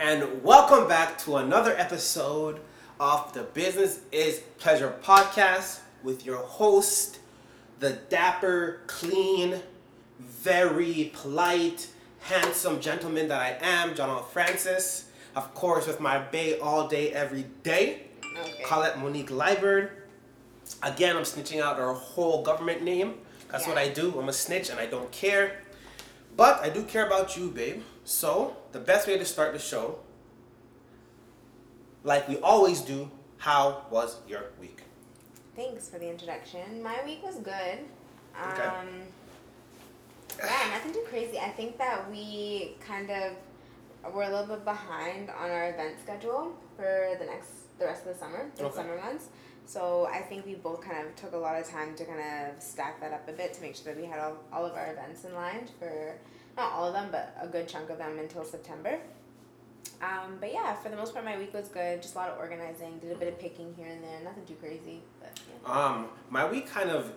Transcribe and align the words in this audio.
and 0.00 0.42
welcome 0.42 0.88
back 0.88 1.18
to 1.18 1.36
another 1.36 1.76
episode 1.76 2.58
of 2.98 3.30
the 3.34 3.42
Business 3.42 4.00
is 4.10 4.38
Pleasure 4.58 4.94
podcast 5.02 5.80
with 6.02 6.24
your 6.24 6.38
host, 6.38 7.18
the 7.80 7.98
dapper, 8.08 8.80
clean, 8.86 9.60
very 10.18 11.12
polite, 11.14 11.88
handsome 12.20 12.80
gentleman 12.80 13.28
that 13.28 13.42
I 13.42 13.58
am, 13.60 13.94
John 13.94 14.24
Francis. 14.32 15.10
Of 15.36 15.52
course, 15.52 15.86
with 15.86 16.00
my 16.00 16.18
bay 16.18 16.58
all 16.58 16.88
day, 16.88 17.12
every 17.12 17.44
day, 17.62 18.06
Okay. 18.38 18.62
Colette 18.64 18.98
Monique 18.98 19.28
Liburd. 19.28 19.90
Again, 20.82 21.14
I'm 21.14 21.24
snitching 21.24 21.60
out 21.60 21.78
our 21.78 21.92
whole 21.92 22.42
government 22.42 22.82
name. 22.82 23.16
That's 23.50 23.66
what 23.66 23.76
I 23.76 23.88
do. 23.88 24.18
I'm 24.18 24.30
a 24.30 24.32
snitch 24.32 24.70
and 24.70 24.80
I 24.80 24.86
don't 24.86 25.10
care. 25.12 25.60
But 26.38 26.62
I 26.62 26.70
do 26.70 26.84
care 26.84 27.06
about 27.06 27.36
you, 27.36 27.50
babe. 27.50 27.82
So, 28.04 28.56
the 28.72 28.78
best 28.80 29.06
way 29.06 29.18
to 29.18 29.24
start 29.24 29.52
the 29.52 29.58
show, 29.58 29.98
like 32.04 32.28
we 32.28 32.38
always 32.38 32.80
do, 32.80 33.10
how 33.38 33.84
was 33.90 34.16
your 34.28 34.44
week? 34.60 34.82
Thanks 35.56 35.88
for 35.88 35.98
the 35.98 36.08
introduction. 36.08 36.82
My 36.82 37.00
week 37.04 37.22
was 37.22 37.36
good. 37.36 37.80
Um, 38.40 38.52
Okay. 38.52 38.70
yeah, 40.44 40.70
nothing 40.72 40.92
too 40.92 41.04
crazy. 41.08 41.38
I 41.38 41.50
think 41.50 41.76
that 41.78 42.10
we 42.10 42.76
kind 42.80 43.10
of 43.10 44.12
were 44.14 44.22
a 44.22 44.30
little 44.30 44.46
bit 44.46 44.64
behind 44.64 45.28
on 45.30 45.50
our 45.50 45.70
event 45.70 45.96
schedule 46.02 46.54
for 46.76 47.16
the 47.18 47.26
next 47.26 47.48
the 47.78 47.86
rest 47.86 48.06
of 48.06 48.12
the 48.12 48.18
summer, 48.18 48.50
the 48.56 48.64
Okay. 48.66 48.76
summer 48.76 48.96
months. 48.98 49.28
So 49.66 50.06
I 50.12 50.20
think 50.20 50.44
we 50.46 50.54
both 50.54 50.82
kind 50.82 51.06
of 51.06 51.14
took 51.16 51.32
a 51.32 51.36
lot 51.36 51.58
of 51.58 51.66
time 51.68 51.94
to 51.94 52.04
kind 52.04 52.20
of 52.20 52.62
stack 52.62 53.00
that 53.00 53.12
up 53.12 53.26
a 53.28 53.32
bit 53.32 53.54
to 53.54 53.62
make 53.62 53.74
sure 53.74 53.92
that 53.92 54.00
we 54.00 54.06
had 54.06 54.18
all, 54.18 54.36
all 54.52 54.66
of 54.66 54.74
our 54.74 54.92
events 54.92 55.24
in 55.24 55.34
line 55.34 55.66
for 55.78 56.18
not 56.56 56.72
all 56.72 56.86
of 56.86 56.92
them, 56.92 57.08
but 57.10 57.36
a 57.40 57.46
good 57.46 57.68
chunk 57.68 57.90
of 57.90 57.98
them 57.98 58.18
until 58.18 58.44
September. 58.44 58.98
Um, 60.02 60.38
but 60.40 60.52
yeah, 60.52 60.74
for 60.74 60.88
the 60.88 60.96
most 60.96 61.12
part, 61.12 61.24
my 61.24 61.38
week 61.38 61.52
was 61.52 61.68
good. 61.68 62.00
Just 62.00 62.14
a 62.14 62.18
lot 62.18 62.30
of 62.30 62.38
organizing. 62.38 62.98
Did 62.98 63.12
a 63.12 63.16
bit 63.16 63.28
of 63.28 63.38
picking 63.38 63.74
here 63.76 63.88
and 63.88 64.02
there. 64.02 64.20
Nothing 64.24 64.46
too 64.46 64.54
crazy, 64.54 65.02
but 65.20 65.38
yeah. 65.48 65.72
Um, 65.72 66.06
my 66.30 66.50
week 66.50 66.68
kind 66.68 66.90
of, 66.90 67.12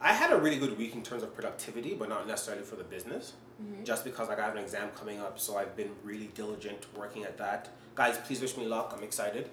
I 0.00 0.12
had 0.12 0.32
a 0.32 0.36
really 0.36 0.58
good 0.58 0.78
week 0.78 0.94
in 0.94 1.02
terms 1.02 1.22
of 1.22 1.34
productivity, 1.34 1.94
but 1.94 2.08
not 2.08 2.26
necessarily 2.26 2.64
for 2.64 2.76
the 2.76 2.84
business. 2.84 3.34
Mm-hmm. 3.62 3.84
Just 3.84 4.04
because 4.04 4.28
like, 4.28 4.38
I 4.38 4.46
have 4.46 4.56
an 4.56 4.62
exam 4.62 4.88
coming 4.94 5.20
up, 5.20 5.38
so 5.38 5.56
I've 5.56 5.76
been 5.76 5.90
really 6.04 6.30
diligent 6.34 6.86
working 6.96 7.24
at 7.24 7.36
that. 7.38 7.68
Guys, 7.94 8.18
please 8.18 8.40
wish 8.40 8.56
me 8.56 8.66
luck. 8.66 8.94
I'm 8.96 9.04
excited. 9.04 9.50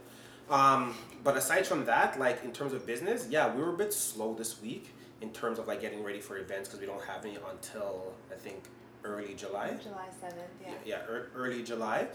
Um, 0.49 0.95
but 1.23 1.37
aside 1.37 1.65
from 1.65 1.85
that, 1.85 2.19
like 2.19 2.43
in 2.43 2.51
terms 2.51 2.73
of 2.73 2.85
business, 2.85 3.27
yeah, 3.29 3.53
we 3.53 3.61
were 3.61 3.73
a 3.73 3.77
bit 3.77 3.93
slow 3.93 4.33
this 4.33 4.61
week 4.61 4.93
in 5.21 5.31
terms 5.31 5.57
of 5.59 5.67
like 5.67 5.81
getting 5.81 6.03
ready 6.03 6.19
for 6.19 6.37
events 6.37 6.67
because 6.67 6.81
we 6.81 6.85
don't 6.85 7.03
have 7.03 7.25
any 7.25 7.37
until 7.49 8.13
I 8.31 8.35
think 8.35 8.63
early 9.03 9.33
July. 9.33 9.75
July 9.81 10.07
seventh, 10.19 10.49
yeah. 10.61 10.73
Yeah, 10.85 10.95
ear 11.09 11.29
early 11.35 11.63
July. 11.63 12.07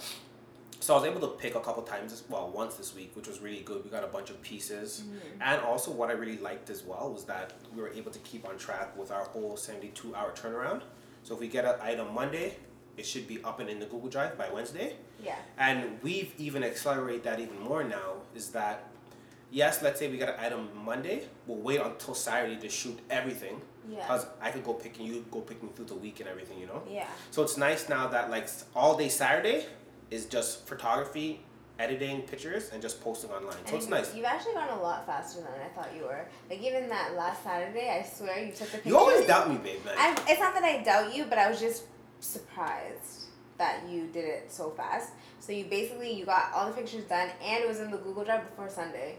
So 0.81 0.95
I 0.95 0.99
was 0.99 1.07
able 1.07 1.21
to 1.21 1.35
pick 1.35 1.57
a 1.57 1.61
couple 1.61 1.83
times, 1.83 2.13
this, 2.13 2.23
well, 2.29 2.53
once 2.55 2.77
this 2.77 2.95
week, 2.95 3.17
which 3.17 3.27
was 3.27 3.41
really 3.41 3.61
good. 3.61 3.83
We 3.85 3.91
got 3.91 4.05
a 4.05 4.09
bunch 4.09 4.31
of 4.31 4.41
pieces. 4.43 5.03
Mm-hmm. 5.05 5.43
And 5.43 5.61
also, 5.63 5.91
what 5.91 6.09
I 6.09 6.13
really 6.13 6.39
liked 6.39 6.71
as 6.71 6.85
well 6.85 7.13
was 7.13 7.25
that 7.25 7.55
we 7.75 7.83
were 7.83 7.89
able 7.91 8.13
to 8.13 8.19
keep 8.21 8.49
on 8.49 8.57
track 8.59 8.97
with 8.97 9.11
our 9.11 9.25
whole 9.25 9.57
72 9.57 10.15
hour 10.15 10.33
turnaround. 10.33 10.83
So 11.25 11.35
if 11.35 11.41
we 11.41 11.49
get 11.49 11.65
an 11.65 11.75
item 11.83 12.15
Monday, 12.15 12.57
it 12.97 13.05
should 13.07 13.27
be 13.27 13.43
up 13.43 13.59
and 13.61 13.69
in 13.69 13.81
the 13.81 13.87
Google 13.87 14.09
Drive 14.09 14.39
by 14.39 14.51
Wednesday. 14.51 14.97
Yeah. 15.23 15.37
And 15.59 16.01
we've 16.03 16.33
even 16.39 16.63
accelerated 16.63 17.25
that 17.25 17.41
even 17.41 17.59
more 17.61 17.83
now 17.83 18.23
is 18.35 18.51
that, 18.51 18.89
yes, 19.51 19.83
let's 19.83 19.99
say 19.99 20.09
we 20.11 20.19
got 20.19 20.31
an 20.31 20.41
item 20.41 20.69
Monday, 20.85 21.25
we'll 21.47 21.59
wait 21.59 21.81
until 21.81 22.15
Saturday 22.15 22.57
to 22.57 22.69
shoot 22.69 22.99
everything. 23.11 23.61
Yeah. 23.89 24.01
Because 24.01 24.27
I 24.41 24.51
could 24.51 24.65
go 24.65 24.75
picking, 24.75 25.07
you 25.07 25.25
go 25.31 25.41
picking 25.41 25.71
through 25.71 25.87
the 25.87 25.95
week 25.95 26.21
and 26.21 26.29
everything, 26.29 26.59
you 26.59 26.67
know? 26.67 26.83
Yeah. 26.89 27.07
So 27.31 27.43
it's 27.43 27.57
nice 27.57 27.89
now 27.89 28.07
that 28.09 28.31
like 28.31 28.49
all 28.75 28.97
day 28.97 29.09
Saturday 29.09 29.65
is 30.11 30.27
just 30.27 30.67
photography, 30.67 31.41
editing 31.79 32.23
pictures, 32.23 32.71
and 32.73 32.83
just 32.83 33.01
posting 33.01 33.31
online. 33.31 33.53
So 33.53 33.75
And 33.75 33.77
it's 33.77 33.89
nice. 33.89 34.15
You've 34.15 34.27
actually 34.27 34.55
gone 34.55 34.69
a 34.79 34.83
lot 34.83 35.07
faster 35.07 35.41
than 35.41 35.51
I 35.65 35.69
thought 35.75 35.95
you 35.97 36.03
were. 36.03 36.29
Like 36.51 36.61
even 36.61 36.89
that 36.91 37.15
last 37.15 37.43
Saturday, 37.43 37.89
I 37.89 38.03
swear 38.07 38.45
you 38.45 38.53
took 38.53 38.59
the 38.71 38.79
pictures. 38.79 38.87
You 38.87 38.99
always 38.99 39.27
doubt 39.27 39.51
me, 39.51 39.57
babe, 39.57 39.85
man. 39.85 39.95
I, 39.97 40.11
it's 40.29 40.41
not 40.41 40.55
that 40.55 40.65
I 40.65 40.83
doubt 40.83 41.15
you, 41.15 41.25
but 41.25 41.39
I 41.39 41.49
was 41.49 41.61
just 41.61 41.85
surprised 42.21 43.25
that 43.57 43.89
you 43.89 44.07
did 44.07 44.25
it 44.25 44.53
so 44.53 44.71
fast. 44.71 45.13
So 45.41 45.53
you 45.53 45.65
basically 45.65 46.13
you 46.13 46.25
got 46.27 46.53
all 46.55 46.67
the 46.69 46.75
pictures 46.75 47.05
done, 47.05 47.29
and 47.43 47.63
it 47.65 47.69
was 47.69 47.81
in 47.81 47.91
the 47.91 47.99
Google 47.99 48.25
Drive 48.25 48.49
before 48.49 48.69
Sunday. 48.69 49.17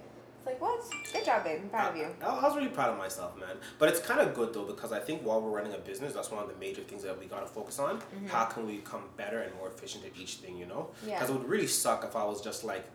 Like 0.50 0.62
what? 0.62 0.84
Good 1.14 1.26
job, 1.26 1.44
babe. 1.44 1.60
I'm 1.62 1.70
proud 1.70 1.92
of 1.92 1.98
you. 1.98 2.08
I, 2.24 2.26
I 2.26 2.42
was 2.42 2.56
really 2.56 2.70
proud 2.70 2.90
of 2.90 2.98
myself, 2.98 3.38
man. 3.38 3.58
But 3.78 3.90
it's 3.90 4.00
kind 4.00 4.20
of 4.20 4.34
good 4.34 4.52
though 4.52 4.64
because 4.64 4.92
I 4.92 5.00
think 5.00 5.22
while 5.22 5.40
we're 5.42 5.52
running 5.52 5.74
a 5.74 5.78
business, 5.78 6.14
that's 6.14 6.32
one 6.32 6.42
of 6.42 6.50
the 6.50 6.56
major 6.60 6.82
things 6.82 7.04
that 7.04 7.20
we 7.20 7.28
gotta 7.28 7.46
focus 7.46 7.78
on. 7.78 8.02
How 8.28 8.46
can 8.46 8.66
we 8.66 8.78
become 8.78 9.04
better 9.16 9.42
and 9.42 9.54
more 9.56 9.68
efficient 9.68 10.06
at 10.06 10.20
each 10.20 10.36
thing, 10.36 10.58
you 10.58 10.66
know? 10.66 10.90
Mm-hmm. 11.02 11.10
Yeah. 11.10 11.20
Because 11.20 11.30
it 11.30 11.38
would 11.38 11.48
really 11.48 11.68
suck 11.68 12.04
if 12.04 12.16
I 12.16 12.24
was 12.24 12.42
just 12.42 12.64
like, 12.64 12.86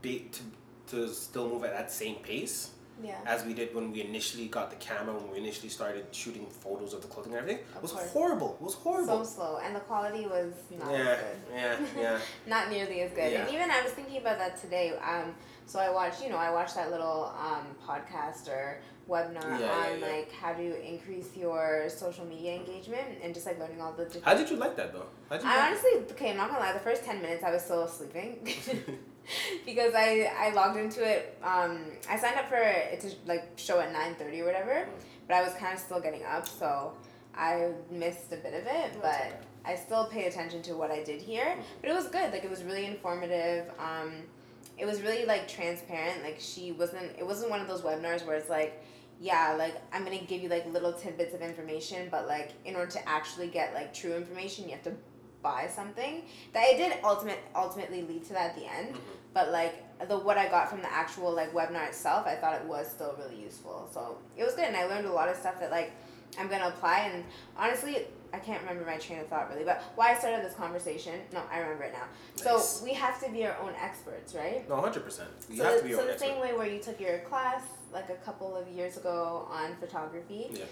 be 0.00 0.30
to 0.32 0.42
to 0.88 1.12
still 1.12 1.48
move 1.48 1.64
at 1.64 1.72
that 1.72 1.90
same 1.90 2.16
pace. 2.16 2.70
Yeah. 3.02 3.18
as 3.26 3.44
we 3.44 3.52
did 3.52 3.74
when 3.74 3.92
we 3.92 4.00
initially 4.02 4.46
got 4.48 4.70
the 4.70 4.76
camera, 4.76 5.14
when 5.14 5.30
we 5.30 5.38
initially 5.38 5.68
started 5.68 6.06
shooting 6.12 6.46
photos 6.46 6.94
of 6.94 7.02
the 7.02 7.08
clothing 7.08 7.32
and 7.32 7.40
everything. 7.42 7.62
It 7.62 7.76
Of 7.76 7.82
was 7.82 7.92
course. 7.92 8.10
horrible. 8.10 8.56
It 8.60 8.64
was 8.64 8.74
horrible. 8.74 9.24
So 9.24 9.34
slow, 9.36 9.58
and 9.62 9.76
the 9.76 9.80
quality 9.80 10.26
was 10.26 10.52
not 10.78 10.90
yeah, 10.92 10.98
as 10.98 11.18
good. 11.18 11.36
yeah, 11.54 11.76
yeah. 12.02 12.18
not 12.46 12.70
nearly 12.70 13.02
as 13.02 13.10
good. 13.12 13.32
Yeah. 13.32 13.42
And 13.46 13.54
even 13.54 13.70
I 13.70 13.82
was 13.82 13.92
thinking 13.92 14.18
about 14.18 14.38
that 14.38 14.56
today. 14.60 14.92
Um, 14.98 15.34
so 15.66 15.78
I 15.80 15.90
watched, 15.90 16.22
you 16.22 16.30
know, 16.30 16.36
I 16.36 16.50
watched 16.50 16.74
that 16.76 16.90
little 16.90 17.34
um, 17.38 17.66
podcast 17.86 18.48
or 18.48 18.78
webinar 19.08 19.60
Yeah, 19.60 19.70
on 19.70 20.00
yeah. 20.00 20.06
like 20.06 20.32
how 20.32 20.52
to 20.52 20.88
increase 20.92 21.36
your 21.36 21.88
social 21.88 22.24
media 22.24 22.54
engagement 22.54 23.06
and 23.22 23.34
just 23.34 23.46
like 23.46 23.58
learning 23.58 23.80
all 23.80 23.92
the 23.92 24.04
different. 24.04 24.24
How 24.24 24.34
did 24.34 24.48
you 24.50 24.56
like 24.56 24.74
that 24.76 24.92
though? 24.92 25.06
How 25.28 25.36
did 25.36 25.44
you 25.44 25.50
I 25.50 25.56
like 25.56 25.66
honestly, 25.70 25.90
okay, 26.12 26.30
I'm 26.30 26.36
not 26.38 26.48
gonna 26.48 26.60
lie. 26.60 26.72
The 26.72 26.78
first 26.80 27.04
ten 27.04 27.20
minutes, 27.20 27.42
I 27.44 27.50
was 27.50 27.62
still 27.62 27.86
sleeping 27.88 28.38
because 29.66 29.94
I 29.94 30.30
I 30.36 30.52
logged 30.52 30.78
into 30.78 31.04
it. 31.04 31.38
Um, 31.42 31.84
I 32.08 32.16
signed 32.16 32.36
up 32.36 32.48
for 32.48 32.56
it 32.56 33.00
to 33.00 33.10
like 33.26 33.52
show 33.56 33.80
at 33.80 33.92
nine 33.92 34.14
thirty 34.14 34.40
or 34.40 34.46
whatever, 34.46 34.88
but 35.26 35.34
I 35.34 35.42
was 35.42 35.54
kind 35.54 35.74
of 35.74 35.80
still 35.80 36.00
getting 36.00 36.24
up, 36.24 36.46
so 36.46 36.92
I 37.34 37.70
missed 37.90 38.32
a 38.32 38.36
bit 38.36 38.54
of 38.54 38.66
it. 38.66 38.96
But. 39.00 39.42
I 39.68 39.74
still 39.74 40.06
paid 40.06 40.26
attention 40.28 40.62
to 40.62 40.74
what 40.74 40.92
I 40.92 41.02
did 41.02 41.20
here. 41.20 41.56
But 41.80 41.90
it 41.90 41.92
was 41.92 42.06
good. 42.06 42.30
Like 42.32 42.44
it 42.44 42.50
was 42.50 42.62
really 42.62 42.86
informative. 42.86 43.68
Um, 43.80 44.12
it 44.78 44.86
was 44.86 45.02
really 45.02 45.26
like 45.26 45.48
transparent. 45.48 46.22
Like 46.22 46.36
she 46.38 46.70
wasn't. 46.70 47.18
It 47.18 47.26
wasn't 47.26 47.50
one 47.50 47.60
of 47.60 47.66
those 47.66 47.82
webinars 47.82 48.24
where 48.24 48.36
it's 48.36 48.48
like. 48.48 48.80
Yeah, 49.18 49.54
like 49.58 49.74
I'm 49.94 50.04
gonna 50.04 50.20
give 50.20 50.42
you 50.42 50.50
like 50.50 50.70
little 50.70 50.92
tidbits 50.92 51.34
of 51.34 51.40
information, 51.40 52.08
but 52.10 52.28
like 52.28 52.52
in 52.66 52.76
order 52.76 52.90
to 52.92 53.08
actually 53.08 53.46
get 53.46 53.72
like 53.72 53.94
true 53.94 54.14
information, 54.14 54.66
you 54.66 54.72
have 54.72 54.82
to 54.82 54.92
buy 55.46 55.68
something. 55.80 56.22
That 56.52 56.64
it 56.70 56.76
did 56.82 56.98
ultimate 57.04 57.38
ultimately 57.54 58.02
lead 58.02 58.22
to 58.28 58.32
that 58.36 58.46
at 58.50 58.56
the 58.56 58.66
end, 58.78 58.88
Mhm. 58.94 59.00
but 59.32 59.46
like 59.60 59.74
the 60.08 60.16
what 60.18 60.36
I 60.44 60.46
got 60.56 60.68
from 60.68 60.80
the 60.86 60.92
actual 61.02 61.30
like 61.40 61.52
webinar 61.52 61.86
itself, 61.92 62.26
I 62.26 62.34
thought 62.40 62.54
it 62.60 62.66
was 62.74 62.84
still 62.96 63.14
really 63.20 63.36
useful. 63.48 63.88
So 63.94 64.00
it 64.36 64.44
was 64.44 64.54
good, 64.58 64.64
and 64.70 64.76
I 64.76 64.84
learned 64.86 65.06
a 65.06 65.12
lot 65.20 65.28
of 65.28 65.36
stuff 65.36 65.56
that 65.60 65.70
like 65.70 65.92
I'm 66.38 66.48
gonna 66.48 66.68
apply. 66.74 66.98
And 67.10 67.24
honestly, 67.56 67.94
I 68.34 68.38
can't 68.46 68.60
remember 68.62 68.84
my 68.84 68.98
train 68.98 69.20
of 69.20 69.28
thought 69.28 69.48
really, 69.50 69.64
but 69.64 69.76
why 69.94 70.06
I 70.12 70.18
started 70.18 70.44
this 70.44 70.54
conversation. 70.64 71.14
No, 71.32 71.40
I 71.50 71.58
remember 71.60 71.84
it 71.84 71.92
now. 72.00 72.06
Nice. 72.44 72.68
So 72.78 72.84
we 72.84 72.92
have 72.94 73.16
to 73.24 73.30
be 73.30 73.46
our 73.46 73.56
own 73.64 73.74
experts, 73.88 74.34
right? 74.34 74.68
No, 74.68 74.76
hundred 74.86 75.04
percent. 75.04 75.30
You 75.48 75.58
so 75.58 75.64
have 75.64 75.74
the, 75.74 75.78
to 75.82 75.84
be 75.88 75.92
so 75.94 76.04
the 76.04 76.12
expert. 76.12 76.26
same 76.26 76.40
way 76.40 76.52
where 76.58 76.66
you 76.74 76.80
took 76.88 76.98
your 77.00 77.18
class 77.30 77.62
like 77.92 78.10
a 78.10 78.16
couple 78.26 78.54
of 78.60 78.66
years 78.68 78.96
ago 78.96 79.46
on 79.48 79.76
photography. 79.76 80.44
Yeah. 80.50 80.64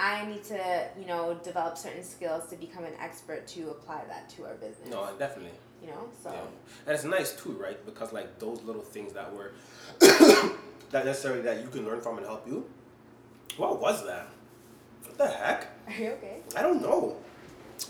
I 0.00 0.24
need 0.26 0.42
to, 0.44 0.88
you 0.98 1.06
know, 1.06 1.38
develop 1.44 1.76
certain 1.76 2.02
skills 2.02 2.46
to 2.48 2.56
become 2.56 2.84
an 2.84 2.94
expert 2.98 3.46
to 3.48 3.70
apply 3.70 4.02
that 4.08 4.30
to 4.30 4.46
our 4.46 4.54
business. 4.54 4.88
No, 4.88 5.10
definitely. 5.18 5.52
You 5.82 5.88
know, 5.88 6.08
so 6.22 6.30
Yeah. 6.32 6.40
And 6.86 6.94
it's 6.94 7.04
nice 7.04 7.34
too, 7.34 7.52
right? 7.52 7.84
Because 7.84 8.12
like 8.12 8.38
those 8.38 8.62
little 8.62 8.82
things 8.82 9.12
that 9.12 9.30
were 9.34 9.52
that 10.90 11.04
necessarily 11.04 11.42
that 11.42 11.60
you 11.62 11.68
can 11.68 11.84
learn 11.84 12.00
from 12.00 12.16
and 12.16 12.26
help 12.26 12.46
you. 12.46 12.64
What 13.58 13.78
was 13.80 14.06
that? 14.06 14.28
What 15.04 15.18
the 15.18 15.28
heck? 15.28 15.66
are 15.86 15.92
you 15.92 16.10
okay? 16.12 16.38
I 16.56 16.62
don't 16.62 16.80
know. 16.80 17.16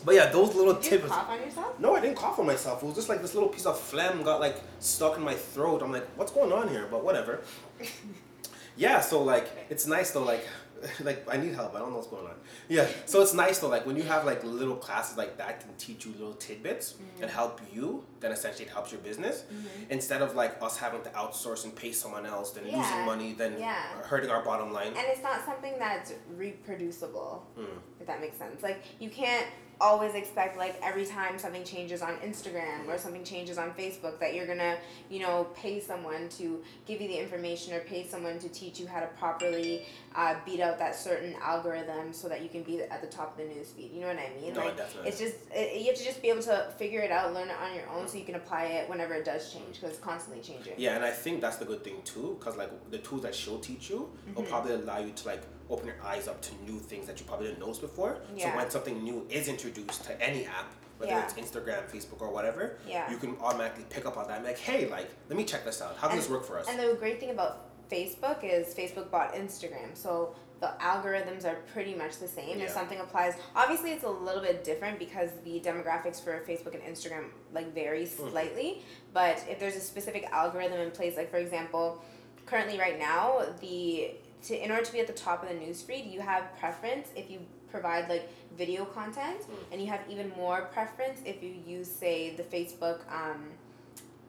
But 0.05 0.15
yeah, 0.17 0.27
those 0.27 0.55
little 0.55 0.75
Did 0.75 0.85
you 0.85 0.91
tips. 0.99 1.09
cough 1.11 1.29
on 1.31 1.41
yourself? 1.41 1.79
No, 1.79 1.95
I 1.95 2.01
didn't 2.01 2.17
cough 2.17 2.39
on 2.39 2.47
myself. 2.47 2.83
It 2.83 2.87
was 2.87 2.95
just 2.95 3.09
like 3.09 3.23
this 3.23 3.35
little 3.35 3.49
piece 3.49 3.67
of 3.67 3.79
phlegm 3.79 4.23
got 4.25 4.41
like 4.41 4.57
stuck 4.81 5.17
in 5.17 5.23
my 5.23 5.35
throat. 5.35 5.83
I'm 5.83 5.93
like, 5.93 6.09
what's 6.17 6.33
going 6.33 6.53
on 6.53 6.69
here? 6.69 6.89
But 6.91 7.05
whatever. 7.05 7.41
yeah, 8.77 9.01
so 9.01 9.23
like 9.23 9.49
it's 9.69 9.87
nice 9.87 10.11
though, 10.13 10.25
like 10.25 10.47
like 11.03 11.27
I 11.33 11.37
need 11.37 11.55
help. 11.55 11.75
I 11.75 11.79
don't 11.79 11.91
know 11.91 11.97
what's 11.97 12.09
going 12.09 12.27
on. 12.27 12.35
Yeah. 12.69 12.87
So 13.07 13.21
it's 13.23 13.35
nice 13.35 13.59
though, 13.59 13.69
like 13.69 13.85
when 13.87 13.97
you 13.97 14.03
have 14.05 14.25
like 14.25 14.43
little 14.45 14.77
classes 14.77 15.17
like 15.17 15.37
that 15.39 15.61
can 15.61 15.75
teach 15.79 16.07
you 16.07 16.13
little 16.13 16.35
tidbits 16.35 16.95
Mm-hmm. 16.95 17.23
and 17.23 17.31
help 17.31 17.61
you, 17.73 18.05
then 18.21 18.33
essentially 18.33 18.65
it 18.67 18.71
helps 18.71 18.91
your 18.93 19.01
business. 19.03 19.45
Instead 19.91 20.23
of 20.23 20.35
like 20.35 20.57
us 20.63 20.77
having 20.77 21.03
to 21.03 21.11
outsource 21.11 21.65
and 21.65 21.75
pay 21.75 21.93
someone 21.93 22.25
else, 22.27 22.53
then 22.53 22.67
Yeah. 22.67 22.79
losing 22.79 23.05
money, 23.07 23.33
then 23.35 23.57
Yeah. 23.59 23.75
hurting 24.05 24.31
our 24.31 24.43
bottom 24.43 24.73
line. 24.73 24.89
And 24.89 25.07
it's 25.13 25.23
not 25.23 25.45
something 25.45 25.75
that's 25.79 26.13
reproducible, 26.37 27.47
Mm. 27.59 27.67
if 28.01 28.07
that 28.07 28.21
makes 28.21 28.37
sense. 28.39 28.63
Like 28.63 28.83
you 28.99 29.11
can't 29.11 29.47
always 29.81 30.15
expect 30.15 30.59
like 30.59 30.79
every 30.83 31.07
time 31.07 31.39
something 31.39 31.65
changes 31.65 32.03
on 32.03 32.17
Instagram 32.19 32.87
or 32.87 32.99
something 32.99 33.25
changes 33.25 33.57
on 33.57 33.71
Facebook 33.73 34.19
that 34.21 34.35
you're 34.35 34.47
gonna, 34.47 34.77
you 35.09 35.21
know, 35.21 35.47
pay 35.55 35.81
someone 35.81 36.29
to 36.29 36.63
give 36.87 37.01
you 37.01 37.09
the 37.09 37.19
information 37.19 37.73
or 37.73 37.81
pay 37.81 38.07
someone 38.07 38.39
to 38.39 38.49
teach 38.51 38.79
you 38.79 38.87
how 38.87 39.01
to 39.01 39.07
properly 39.19 39.87
uh, 40.15 40.35
beat 40.45 40.61
out 40.61 40.79
that 40.79 40.95
certain 40.95 41.35
algorithm 41.43 42.13
so 42.13 42.29
that 42.29 42.43
you 42.43 42.49
can 42.49 42.63
be 42.63 42.83
at 42.83 43.01
the 43.01 43.07
top 43.07 43.33
of 43.33 43.39
the 43.39 43.55
news 43.55 43.71
feed. 43.71 43.91
You 43.93 44.01
know 44.03 44.09
what 44.09 44.19
I 44.19 44.41
mean? 44.41 44.53
No, 44.53 44.65
like, 44.67 44.77
definitely. 44.77 45.09
It's 45.09 45.19
just 45.19 45.37
it, 45.53 45.81
you 45.81 45.87
have 45.87 45.97
to 45.97 46.05
just 46.05 46.21
be 46.21 46.29
able 46.29 46.43
to 46.43 46.73
figure 46.77 47.01
it 47.01 47.11
out, 47.11 47.33
learn 47.33 47.49
it 47.49 47.57
on 47.63 47.75
your 47.75 47.89
own, 47.89 48.07
so 48.07 48.19
you 48.19 48.25
can 48.25 48.35
apply 48.35 48.65
it 48.65 48.89
whenever 48.91 49.15
it 49.15 49.25
does 49.25 49.53
change 49.53 49.77
because 49.77 49.91
it's 49.91 49.99
constantly 49.99 50.43
changing. 50.43 50.75
Yeah, 50.77 50.97
and 50.97 51.05
I 51.05 51.11
think 51.11 51.41
that's 51.41 51.57
the 51.57 51.65
good 51.65 51.83
thing 51.83 52.03
too, 52.05 52.37
because 52.39 52.57
like 52.57 52.71
the 52.91 52.99
tools 52.99 53.23
that 53.23 53.35
she'll 53.35 53.59
teach 53.61 53.89
you 53.91 54.11
will 54.35 54.43
Mm-hmm. 54.43 54.51
probably 54.51 54.75
allow 54.75 54.99
you 54.99 55.13
to 55.13 55.27
like 55.27 55.43
open 55.71 55.87
your 55.87 55.97
eyes 56.05 56.29
up 56.29 56.41
to 56.43 56.51
new 56.67 56.79
things 56.79 57.07
that 57.07 57.19
you 57.21 57.27
probably 57.27 57.47
didn't 57.47 57.61
notice 57.61 57.79
before. 57.79 58.19
Yeah. 58.37 58.51
So 58.51 58.57
when 58.57 58.71
something 58.71 59.03
new 59.03 59.27
is 59.31 59.49
introduced 59.49 60.05
to 60.05 60.21
any 60.23 60.45
app, 60.47 60.73
whether 60.99 61.13
Yeah. 61.13 61.25
it's 61.25 61.35
Instagram, 61.35 61.89
Facebook, 61.91 62.21
or 62.21 62.31
whatever, 62.31 62.77
Yeah. 62.87 63.11
you 63.11 63.17
can 63.17 63.37
automatically 63.41 63.85
pick 63.89 64.05
up 64.05 64.17
on 64.19 64.27
that 64.29 64.37
and 64.39 64.45
be 64.45 64.51
like, 64.51 64.59
hey, 64.59 64.87
like, 64.89 65.09
let 65.29 65.37
me 65.39 65.45
check 65.45 65.65
this 65.65 65.81
out. 65.81 65.97
How 65.97 66.09
does 66.09 66.15
And- 66.17 66.23
this 66.25 66.31
work 66.31 66.45
for 66.45 66.59
us? 66.59 66.67
And 66.69 66.79
the 66.79 66.95
great 66.95 67.21
thing 67.21 67.31
about 67.31 67.67
Facebook 67.91 68.45
is 68.45 68.75
Facebook 68.75 69.11
bought 69.11 69.35
Instagram, 69.35 69.95
so 69.97 70.35
the 70.61 70.73
algorithms 70.79 71.45
are 71.47 71.57
pretty 71.73 71.95
much 71.95 72.19
the 72.19 72.29
same. 72.29 72.59
Yeah. 72.59 72.67
If 72.67 72.71
something 72.73 73.01
applies, 73.01 73.35
obviously 73.57 73.93
it's 73.93 74.05
a 74.05 74.11
little 74.11 74.43
bit 74.43 74.63
different 74.63 74.99
because 74.99 75.31
the 75.43 75.59
demographics 75.61 76.23
for 76.23 76.39
Facebook 76.47 76.75
and 76.75 76.83
Instagram 76.83 77.31
like 77.53 77.73
vary 77.75 78.05
Mm-hmm. 78.05 78.29
slightly. 78.31 78.85
But 79.15 79.43
if 79.49 79.59
there's 79.59 79.75
a 79.77 79.81
specific 79.81 80.29
algorithm 80.31 80.79
in 80.81 80.91
place, 80.91 81.17
like 81.17 81.31
for 81.31 81.39
example, 81.39 82.05
currently 82.45 82.79
right 82.79 82.99
now 82.99 83.43
the 83.61 84.13
to 84.45 84.65
in 84.65 84.71
order 84.71 84.85
to 84.85 84.93
be 84.93 85.01
at 85.01 85.07
the 85.07 85.13
top 85.13 85.43
of 85.43 85.49
the 85.49 85.55
newsfeed, 85.55 86.11
you 86.13 86.21
have 86.21 86.45
preference 86.59 87.09
if 87.17 87.31
you 87.31 87.41
provide 87.71 88.09
like 88.09 88.29
video 88.57 88.85
content, 88.85 89.41
Mm. 89.43 89.73
and 89.73 89.81
you 89.81 89.87
have 89.89 90.01
even 90.09 90.31
more 90.37 90.63
preference 90.73 91.21
if 91.25 91.43
you 91.43 91.55
use 91.67 91.91
say 91.91 92.35
the 92.37 92.43
Facebook. 92.43 93.01
Um, 93.13 93.51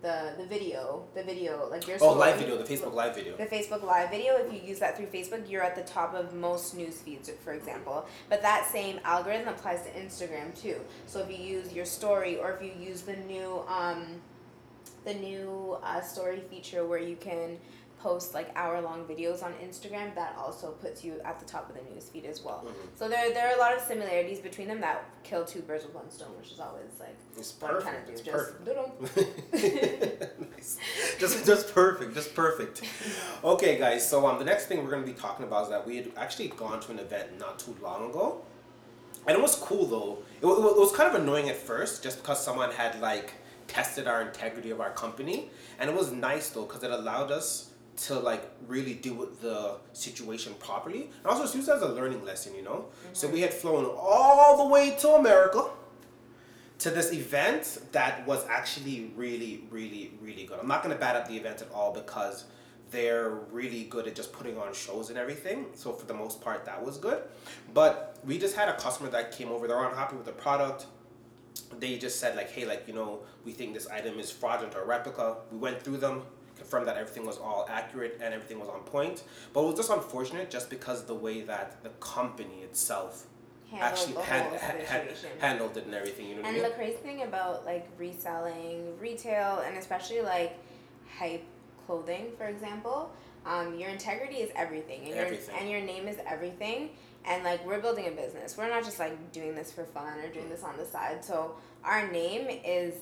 the, 0.01 0.33
the 0.37 0.45
video, 0.47 1.05
the 1.13 1.21
video, 1.23 1.67
like 1.69 1.87
your 1.87 1.97
oh, 2.01 2.13
live 2.13 2.37
video, 2.37 2.57
the 2.57 2.63
Facebook 2.63 2.93
live 2.93 3.13
video. 3.13 3.37
The 3.37 3.45
Facebook 3.45 3.83
Live 3.83 4.09
video, 4.09 4.35
if 4.37 4.51
you 4.51 4.59
use 4.59 4.79
that 4.79 4.97
through 4.97 5.05
Facebook, 5.07 5.47
you're 5.47 5.61
at 5.61 5.75
the 5.75 5.83
top 5.83 6.15
of 6.15 6.33
most 6.33 6.75
news 6.75 6.99
feeds, 6.99 7.29
for 7.43 7.53
example. 7.53 8.07
But 8.27 8.41
that 8.41 8.67
same 8.71 8.99
algorithm 9.03 9.47
applies 9.49 9.83
to 9.83 9.89
Instagram 9.91 10.59
too. 10.59 10.81
So 11.05 11.19
if 11.19 11.29
you 11.29 11.37
use 11.37 11.71
your 11.71 11.85
story, 11.85 12.37
or 12.39 12.51
if 12.51 12.63
you 12.63 12.71
use 12.83 13.03
the 13.03 13.15
new, 13.15 13.63
um, 13.67 14.21
the 15.05 15.13
new 15.13 15.77
uh, 15.83 16.01
story 16.01 16.41
feature 16.49 16.83
where 16.83 16.99
you 16.99 17.15
can 17.15 17.57
post 18.01 18.33
like 18.33 18.51
hour 18.55 18.81
long 18.81 19.05
videos 19.05 19.43
on 19.43 19.53
Instagram, 19.63 20.13
that 20.15 20.35
also 20.37 20.71
puts 20.71 21.03
you 21.03 21.19
at 21.23 21.39
the 21.39 21.45
top 21.45 21.69
of 21.69 21.75
the 21.75 21.81
news 21.93 22.09
feed 22.09 22.25
as 22.25 22.41
well. 22.41 22.63
Mhm. 22.65 22.97
So 22.97 23.07
there, 23.07 23.31
there 23.33 23.49
are 23.49 23.55
a 23.55 23.59
lot 23.59 23.75
of 23.75 23.81
similarities 23.81 24.39
between 24.39 24.67
them 24.67 24.81
that 24.81 25.03
kill 25.23 25.45
two 25.45 25.61
birds 25.61 25.85
with 25.85 25.93
one 25.95 26.09
stone, 26.09 26.29
which 26.37 26.51
is 26.51 26.59
always 26.59 26.91
like 26.99 27.15
It's 27.37 27.53
what 27.59 27.75
I'm 27.75 27.81
trying 27.81 27.95
perfect. 28.03 28.17
to 28.17 28.23
do. 28.23 28.31
It's 28.31 28.47
Just 28.47 28.65
perfect. 29.53 30.41
nice. 30.55 30.77
Just, 31.19 31.45
just 31.45 31.73
perfect. 31.73 32.13
Just 32.15 32.33
perfect. 32.35 32.81
Okay, 33.43 33.77
guys. 33.77 34.07
So 34.07 34.25
um, 34.27 34.39
the 34.39 34.45
next 34.45 34.65
thing 34.65 34.83
we're 34.83 34.91
gonna 34.91 35.05
be 35.05 35.13
talking 35.13 35.45
about 35.45 35.63
is 35.63 35.69
that 35.69 35.85
we 35.85 35.97
had 35.97 36.11
actually 36.17 36.49
gone 36.49 36.79
to 36.79 36.91
an 36.91 36.99
event 36.99 37.37
not 37.39 37.59
too 37.59 37.75
long 37.81 38.09
ago, 38.09 38.41
and 39.27 39.37
it 39.37 39.41
was 39.41 39.55
cool 39.55 39.85
though. 39.85 40.19
It, 40.41 40.45
wa- 40.45 40.53
it, 40.55 40.77
was 40.77 40.91
kind 40.95 41.13
of 41.13 41.21
annoying 41.21 41.49
at 41.49 41.57
first, 41.57 42.03
just 42.03 42.17
because 42.21 42.43
someone 42.43 42.71
had 42.71 42.99
like 43.01 43.33
tested 43.67 44.07
our 44.07 44.21
integrity 44.21 44.71
of 44.71 44.81
our 44.81 44.91
company, 44.91 45.49
and 45.79 45.89
it 45.89 45.95
was 45.95 46.11
nice 46.11 46.49
though 46.49 46.63
because 46.65 46.83
it 46.83 46.91
allowed 46.91 47.31
us 47.31 47.70
to 47.97 48.19
like 48.19 48.49
really 48.67 48.93
deal 48.93 49.15
with 49.15 49.41
the 49.41 49.75
situation 49.93 50.53
properly, 50.59 51.09
and 51.19 51.25
also 51.25 51.43
it's 51.43 51.55
used 51.55 51.69
as 51.69 51.81
a 51.81 51.89
learning 51.89 52.23
lesson. 52.25 52.55
You 52.55 52.63
know. 52.63 52.85
Mm-hmm. 52.85 53.13
So 53.13 53.27
we 53.27 53.41
had 53.41 53.53
flown 53.53 53.85
all 53.85 54.57
the 54.57 54.73
way 54.73 54.95
to 54.99 55.09
America 55.09 55.69
to 56.79 56.89
this 56.89 57.13
event 57.13 57.79
that 57.91 58.25
was 58.25 58.43
actually 58.49 59.11
really, 59.15 59.65
really, 59.69 60.13
really 60.19 60.45
good. 60.45 60.57
I'm 60.59 60.67
not 60.67 60.81
gonna 60.81 60.95
bad 60.95 61.15
up 61.15 61.27
the 61.27 61.37
event 61.37 61.61
at 61.61 61.71
all 61.71 61.93
because 61.93 62.45
they're 62.91 63.29
really 63.51 63.83
good 63.85 64.07
at 64.07 64.15
just 64.15 64.33
putting 64.33 64.57
on 64.57 64.73
shows 64.73 65.09
and 65.09 65.17
everything. 65.17 65.67
So 65.75 65.93
for 65.93 66.05
the 66.05 66.13
most 66.13 66.41
part, 66.41 66.65
that 66.65 66.83
was 66.83 66.97
good. 66.97 67.21
But 67.73 68.17
we 68.25 68.37
just 68.37 68.55
had 68.55 68.67
a 68.67 68.75
customer 68.77 69.09
that 69.11 69.31
came 69.31 69.49
over. 69.49 69.67
They're 69.67 69.83
unhappy 69.83 70.15
with 70.15 70.25
the 70.25 70.31
product. 70.31 70.87
They 71.79 71.97
just 71.97 72.19
said 72.19 72.35
like, 72.35 72.51
hey, 72.51 72.65
like 72.65 72.87
you 72.87 72.93
know, 72.93 73.19
we 73.45 73.51
think 73.51 73.73
this 73.73 73.87
item 73.87 74.19
is 74.19 74.29
fraudulent 74.29 74.75
or 74.75 74.83
replica. 74.85 75.37
We 75.51 75.57
went 75.57 75.81
through 75.81 75.97
them, 75.97 76.23
confirmed 76.71 76.87
that 76.87 76.97
everything 76.97 77.25
was 77.25 77.37
all 77.37 77.65
accurate 77.69 78.17
and 78.23 78.33
everything 78.33 78.59
was 78.59 78.69
on 78.69 78.79
point. 78.81 79.23
But 79.53 79.63
it 79.63 79.67
was 79.67 79.75
just 79.75 79.89
unfortunate 79.89 80.49
just 80.49 80.69
because 80.69 81.01
of 81.01 81.07
the 81.07 81.15
way 81.15 81.41
that 81.41 81.83
the 81.83 81.89
company 81.99 82.61
itself 82.63 83.27
Handle 83.69 83.87
actually 83.87 84.13
the 84.13 84.21
had, 84.21 84.41
whole 84.43 84.57
had, 84.57 84.81
had, 84.81 85.09
situation. 85.15 85.37
handled 85.39 85.77
it 85.77 85.85
and 85.85 85.93
everything. 85.93 86.27
You 86.27 86.35
know 86.35 86.41
what 86.41 86.47
I 86.47 86.53
And 86.53 86.61
mean? 86.61 86.69
the 86.69 86.75
crazy 86.75 86.97
thing 86.97 87.23
about 87.23 87.65
like 87.65 87.87
reselling 87.97 88.97
retail 88.99 89.59
and 89.65 89.77
especially 89.77 90.21
like 90.21 90.57
hype 91.17 91.43
clothing, 91.85 92.27
for 92.37 92.47
example, 92.47 93.11
um, 93.45 93.77
your 93.77 93.89
integrity 93.89 94.35
is 94.35 94.51
everything, 94.55 95.05
and 95.05 95.15
Everything. 95.15 95.55
your 95.55 95.59
and 95.63 95.69
your 95.71 95.81
name 95.81 96.07
is 96.07 96.17
everything. 96.27 96.89
And 97.25 97.43
like 97.43 97.65
we're 97.65 97.79
building 97.81 98.07
a 98.07 98.11
business, 98.11 98.55
we're 98.57 98.69
not 98.69 98.83
just 98.83 98.99
like 98.99 99.31
doing 99.31 99.55
this 99.55 99.71
for 99.71 99.83
fun 99.83 100.19
or 100.19 100.29
doing 100.29 100.49
this 100.49 100.63
on 100.63 100.77
the 100.77 100.85
side. 100.85 101.23
So 101.25 101.55
our 101.83 102.11
name 102.11 102.47
is 102.65 102.93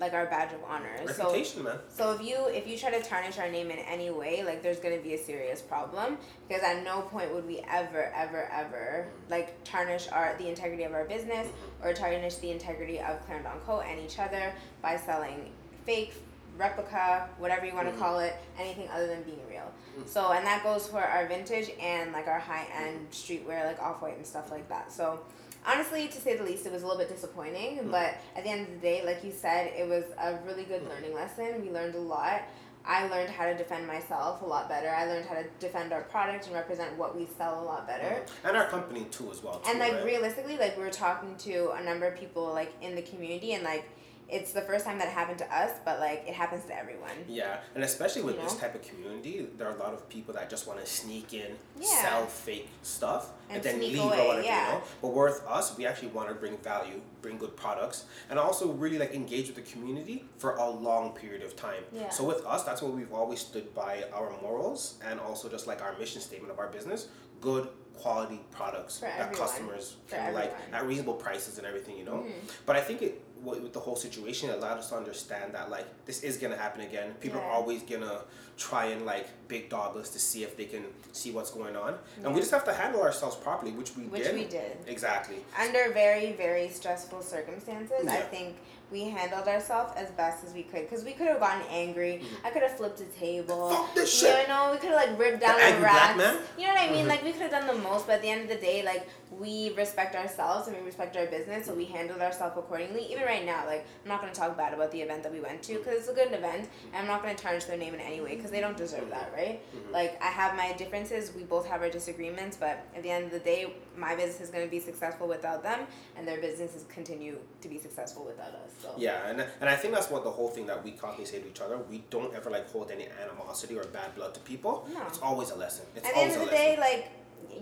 like 0.00 0.14
our 0.14 0.26
badge 0.26 0.52
of 0.52 0.60
honor. 0.66 0.96
So 1.12 1.32
man. 1.62 1.76
so 1.88 2.12
if 2.12 2.22
you 2.22 2.46
if 2.48 2.66
you 2.66 2.76
try 2.78 2.90
to 2.90 3.02
tarnish 3.06 3.38
our 3.38 3.50
name 3.50 3.70
in 3.70 3.78
any 3.80 4.10
way, 4.10 4.42
like 4.42 4.62
there's 4.62 4.80
gonna 4.80 4.96
be 4.98 5.14
a 5.14 5.18
serious 5.18 5.60
problem 5.60 6.16
because 6.48 6.62
at 6.64 6.82
no 6.82 7.02
point 7.02 7.32
would 7.34 7.46
we 7.46 7.60
ever 7.70 8.10
ever 8.16 8.48
ever 8.50 9.06
like 9.28 9.62
tarnish 9.62 10.08
our 10.08 10.34
the 10.38 10.48
integrity 10.48 10.84
of 10.84 10.94
our 10.94 11.04
business 11.04 11.46
or 11.84 11.92
tarnish 11.92 12.36
the 12.36 12.50
integrity 12.50 12.98
of 12.98 13.24
Clarendon 13.26 13.52
Co 13.66 13.80
and 13.80 14.00
each 14.00 14.18
other 14.18 14.54
by 14.80 14.96
selling 14.96 15.50
fake 15.84 16.14
replica 16.56 17.28
whatever 17.38 17.64
you 17.64 17.74
want 17.74 17.86
to 17.88 17.94
Mhm. 17.94 17.98
call 17.98 18.18
it 18.20 18.34
anything 18.58 18.88
other 18.90 19.06
than 19.06 19.22
being 19.22 19.40
real. 19.48 19.70
So 20.06 20.32
and 20.32 20.46
that 20.46 20.62
goes 20.62 20.86
for 20.88 21.02
our 21.02 21.26
vintage 21.26 21.70
and 21.80 22.12
like 22.12 22.26
our 22.26 22.38
high 22.38 22.66
end 22.74 23.10
streetwear 23.10 23.66
like 23.66 23.80
off 23.82 24.00
white 24.00 24.16
and 24.16 24.26
stuff 24.26 24.50
like 24.50 24.68
that. 24.70 24.90
So 24.92 25.20
honestly 25.66 26.08
to 26.08 26.20
say 26.20 26.36
the 26.36 26.42
least 26.44 26.66
it 26.66 26.72
was 26.72 26.82
a 26.82 26.86
little 26.86 26.98
bit 27.00 27.08
disappointing 27.08 27.78
Mm. 27.78 27.90
but 27.90 28.14
at 28.36 28.44
the 28.44 28.50
end 28.50 28.62
of 28.62 28.72
the 28.74 28.78
day 28.80 29.02
like 29.04 29.22
you 29.24 29.32
said 29.32 29.72
it 29.76 29.88
was 29.88 30.04
a 30.18 30.38
really 30.46 30.64
good 30.64 30.86
learning 30.88 31.14
lesson 31.14 31.60
we 31.62 31.70
learned 31.70 31.94
a 31.94 31.98
lot 32.00 32.42
i 32.86 33.06
learned 33.08 33.28
how 33.30 33.44
to 33.44 33.54
defend 33.56 33.86
myself 33.86 34.40
a 34.42 34.46
lot 34.46 34.68
better 34.68 34.88
i 34.90 35.04
learned 35.04 35.26
how 35.26 35.34
to 35.34 35.44
defend 35.58 35.92
our 35.92 36.02
product 36.02 36.46
and 36.46 36.54
represent 36.54 36.96
what 36.96 37.16
we 37.16 37.26
sell 37.36 37.60
a 37.62 37.64
lot 37.64 37.86
better 37.86 38.24
And 38.44 38.56
our 38.56 38.66
company 38.68 39.04
too, 39.10 39.30
as 39.30 39.42
well. 39.42 39.58
Too, 39.60 39.70
and 39.70 39.78
like 39.78 39.92
right? 39.92 40.04
realistically 40.04 40.56
like 40.56 40.76
we 40.78 40.82
were 40.82 40.90
talking 40.90 41.36
to 41.38 41.72
a 41.72 41.82
number 41.82 42.06
of 42.06 42.18
people 42.18 42.44
like 42.54 42.72
in 42.80 42.94
the 42.94 43.02
community 43.02 43.52
and 43.52 43.62
like 43.62 43.84
it's 44.32 44.52
the 44.52 44.60
first 44.62 44.84
time 44.84 44.98
that 44.98 45.08
it 45.08 45.12
happened 45.14 45.38
to 45.38 45.54
us 45.54 45.70
but 45.84 45.98
like 46.00 46.24
it 46.26 46.34
happens 46.34 46.64
to 46.66 46.76
everyone 46.78 47.10
Yeah, 47.28 47.58
and 47.74 47.82
especially 47.84 48.22
with 48.22 48.36
You 48.36 48.42
this 48.42 48.54
know? 48.54 48.60
type 48.60 48.74
of 48.74 48.82
community, 48.82 49.46
there 49.56 49.68
are 49.68 49.74
a 49.74 49.78
lot 49.78 49.92
of 49.92 50.08
people 50.08 50.32
that 50.34 50.48
just 50.50 50.66
want 50.66 50.80
to 50.80 50.86
sneak 50.86 51.34
in, 51.34 51.56
Yeah. 51.78 52.02
sell 52.02 52.26
fake 52.26 52.68
stuff, 52.82 53.30
and, 53.48 53.56
And 53.56 53.64
then 53.64 53.80
leave 53.80 53.98
away, 53.98 54.20
or 54.20 54.26
whatever. 54.28 54.42
yeah. 54.46 54.66
You 54.66 54.72
know, 54.78 54.82
but 55.02 55.08
with 55.08 55.42
us, 55.46 55.76
we 55.76 55.86
actually 55.86 56.08
want 56.08 56.28
to 56.28 56.34
bring 56.34 56.56
value, 56.58 57.00
bring 57.22 57.36
good 57.38 57.56
products, 57.56 58.04
and 58.28 58.38
also 58.38 58.68
really 58.72 58.98
like 58.98 59.14
engage 59.14 59.46
with 59.48 59.56
the 59.56 59.62
community 59.72 60.24
for 60.38 60.56
a 60.56 60.68
long 60.68 61.12
period 61.12 61.42
of 61.42 61.56
time. 61.56 61.82
Yeah. 61.92 62.08
So 62.10 62.24
with 62.24 62.44
us, 62.46 62.62
that's 62.64 62.80
what 62.82 62.92
we've 62.92 63.12
always 63.12 63.40
stood 63.40 63.74
by 63.74 64.04
our 64.14 64.30
morals 64.42 64.98
and 65.06 65.18
also 65.20 65.48
just 65.48 65.66
like 65.66 65.82
our 65.82 65.96
mission 65.98 66.20
statement 66.20 66.52
of 66.52 66.58
our 66.58 66.68
business: 66.68 67.08
good 67.40 67.68
quality 67.94 68.40
products 68.50 68.98
For 68.98 69.04
that 69.06 69.20
everyone. 69.20 69.46
customers 69.48 69.96
For 70.06 70.16
can 70.16 70.32
like 70.34 70.54
at 70.72 70.86
reasonable 70.86 71.14
prices 71.14 71.58
and 71.58 71.66
everything. 71.66 71.96
You 71.98 72.04
know. 72.04 72.12
Mhm. 72.24 72.32
But 72.66 72.76
I 72.76 72.80
think 72.80 73.02
it 73.02 73.20
with 73.42 73.60
with 73.60 73.72
the 73.72 73.80
whole 73.80 73.96
situation 73.96 74.50
it 74.50 74.56
allowed 74.56 74.78
us 74.78 74.88
to 74.90 74.96
understand 74.96 75.54
that 75.54 75.70
like 75.70 75.86
this 76.06 76.22
is 76.22 76.36
gonna 76.36 76.56
happen 76.56 76.80
again. 76.82 77.14
People 77.20 77.40
are 77.40 77.50
always 77.50 77.82
gonna 77.82 78.20
try 78.56 78.86
and 78.86 79.06
like 79.06 79.28
big 79.48 79.68
dog 79.70 79.96
us 79.96 80.10
to 80.10 80.18
see 80.18 80.42
if 80.44 80.56
they 80.56 80.66
can 80.66 80.84
see 81.12 81.30
what's 81.30 81.50
going 81.50 81.76
on, 81.76 81.94
and 82.22 82.34
we 82.34 82.40
just 82.40 82.50
have 82.52 82.64
to 82.64 82.72
handle 82.74 83.00
ourselves 83.02 83.36
properly, 83.36 83.72
which 83.72 83.96
we 83.96 84.04
which 84.04 84.24
did. 84.24 84.34
we 84.34 84.44
did 84.44 84.76
Exactly. 84.86 85.36
under 85.58 85.90
very 85.92 86.32
very 86.32 86.68
stressful 86.68 87.22
circumstances 87.22 88.06
i 88.06 88.20
think 88.20 88.56
we 88.90 89.04
handled 89.04 89.46
ourselves 89.48 89.92
as 89.96 90.10
best 90.12 90.44
as 90.44 90.52
we 90.52 90.62
could. 90.62 90.88
Because 90.88 91.04
we 91.04 91.12
could 91.12 91.28
have 91.28 91.40
gotten 91.40 91.62
angry. 91.70 92.22
I 92.44 92.50
could 92.50 92.62
have 92.62 92.76
flipped 92.76 93.00
a 93.00 93.04
table. 93.04 93.70
Fuck 93.70 93.94
this 93.94 94.22
you 94.22 94.28
shit. 94.28 94.48
know 94.48 94.70
we 94.72 94.78
could 94.78 94.90
have 94.90 95.08
like 95.10 95.18
ripped 95.18 95.40
down 95.40 95.58
The 95.58 95.76
the, 95.76 96.18
man? 96.18 96.36
you 96.58 96.66
know 96.66 96.74
what 96.74 96.80
i 96.82 96.90
mean? 96.90 97.04
Mhm. 97.04 97.08
like 97.08 97.22
we 97.24 97.32
could 97.32 97.42
have 97.42 97.50
done 97.50 97.66
the 97.66 97.74
most 97.82 98.06
but 98.06 98.16
at 98.16 98.22
the 98.22 98.28
end 98.28 98.42
of 98.42 98.48
the 98.48 98.56
day 98.56 98.82
like 98.82 99.08
we 99.38 99.72
respect 99.76 100.14
ourselves 100.16 100.66
and 100.66 100.76
we 100.76 100.82
respect 100.84 101.16
our 101.16 101.26
business 101.26 101.66
so 101.66 101.74
we 101.74 101.84
handled 101.84 102.20
ourselves 102.20 102.56
accordingly. 102.58 103.02
Even 103.12 103.24
right 103.24 103.44
now 103.46 103.64
like 103.66 103.86
i'm 104.02 104.08
not 104.08 104.20
going 104.20 104.32
to 104.32 104.38
talk 104.38 104.56
bad 104.56 104.74
about 104.74 104.90
the 104.90 105.00
event 105.00 105.22
that 105.22 105.32
we 105.32 105.40
went 105.40 105.62
to 105.62 105.74
because 105.74 105.94
it's 106.00 106.08
a 106.08 106.12
good 106.14 106.32
event 106.32 106.68
and 106.92 106.96
i'm 106.96 107.06
not 107.06 107.22
going 107.22 107.34
to 107.34 107.40
tarnish 107.42 107.64
their 107.64 107.76
name 107.78 107.94
in 107.94 108.00
any 108.00 108.20
way 108.20 108.34
because 108.36 108.50
they 108.50 108.60
don't 108.60 108.76
deserve 108.76 109.08
that 109.10 109.30
right? 109.36 109.60
Mhm. 109.74 109.92
like 109.92 110.20
i 110.22 110.26
have 110.26 110.56
my 110.56 110.72
differences. 110.72 111.32
We 111.34 111.44
both 111.44 111.66
have 111.66 111.80
our 111.82 111.90
disagreements 111.90 112.56
but 112.56 112.84
at 112.96 113.02
the 113.02 113.10
end 113.10 113.24
of 113.26 113.30
the 113.30 113.38
day 113.40 113.72
my 113.96 114.14
business 114.14 114.40
is 114.40 114.50
going 114.50 114.64
to 114.64 114.70
be 114.70 114.80
successful 114.80 115.26
without 115.28 115.62
them 115.62 115.80
and 116.16 116.26
their 116.26 116.40
businesses 116.40 116.84
continue 116.88 117.38
to 117.60 117.68
be 117.68 117.78
successful 117.78 118.24
without 118.24 118.54
us 118.64 118.72
so 118.82 118.94
Yeah, 118.96 119.28
and 119.28 119.40
and 119.60 119.68
I 119.68 119.76
think 119.76 119.94
that's 119.94 120.10
what 120.10 120.24
the 120.24 120.30
whole 120.30 120.48
thing 120.48 120.66
that 120.66 120.82
we 120.84 120.92
constantly 120.92 121.26
say 121.26 121.40
to 121.40 121.48
each 121.48 121.60
other. 121.60 121.76
We 121.78 122.04
don't 122.10 122.34
ever 122.34 122.50
like 122.50 122.70
hold 122.70 122.90
any 122.90 123.06
animosity 123.22 123.76
or 123.78 123.84
bad 123.84 124.14
blood 124.14 124.32
to 124.34 124.40
people. 124.40 124.88
No. 124.92 125.02
It's 125.06 125.18
always 125.18 125.50
a 125.50 125.56
lesson. 125.56 125.86
It's 125.96 126.06
at 126.06 126.14
the 126.14 126.20
end 126.20 126.32
of 126.32 126.40
the 126.40 126.50
day 126.50 126.76
like 126.78 127.10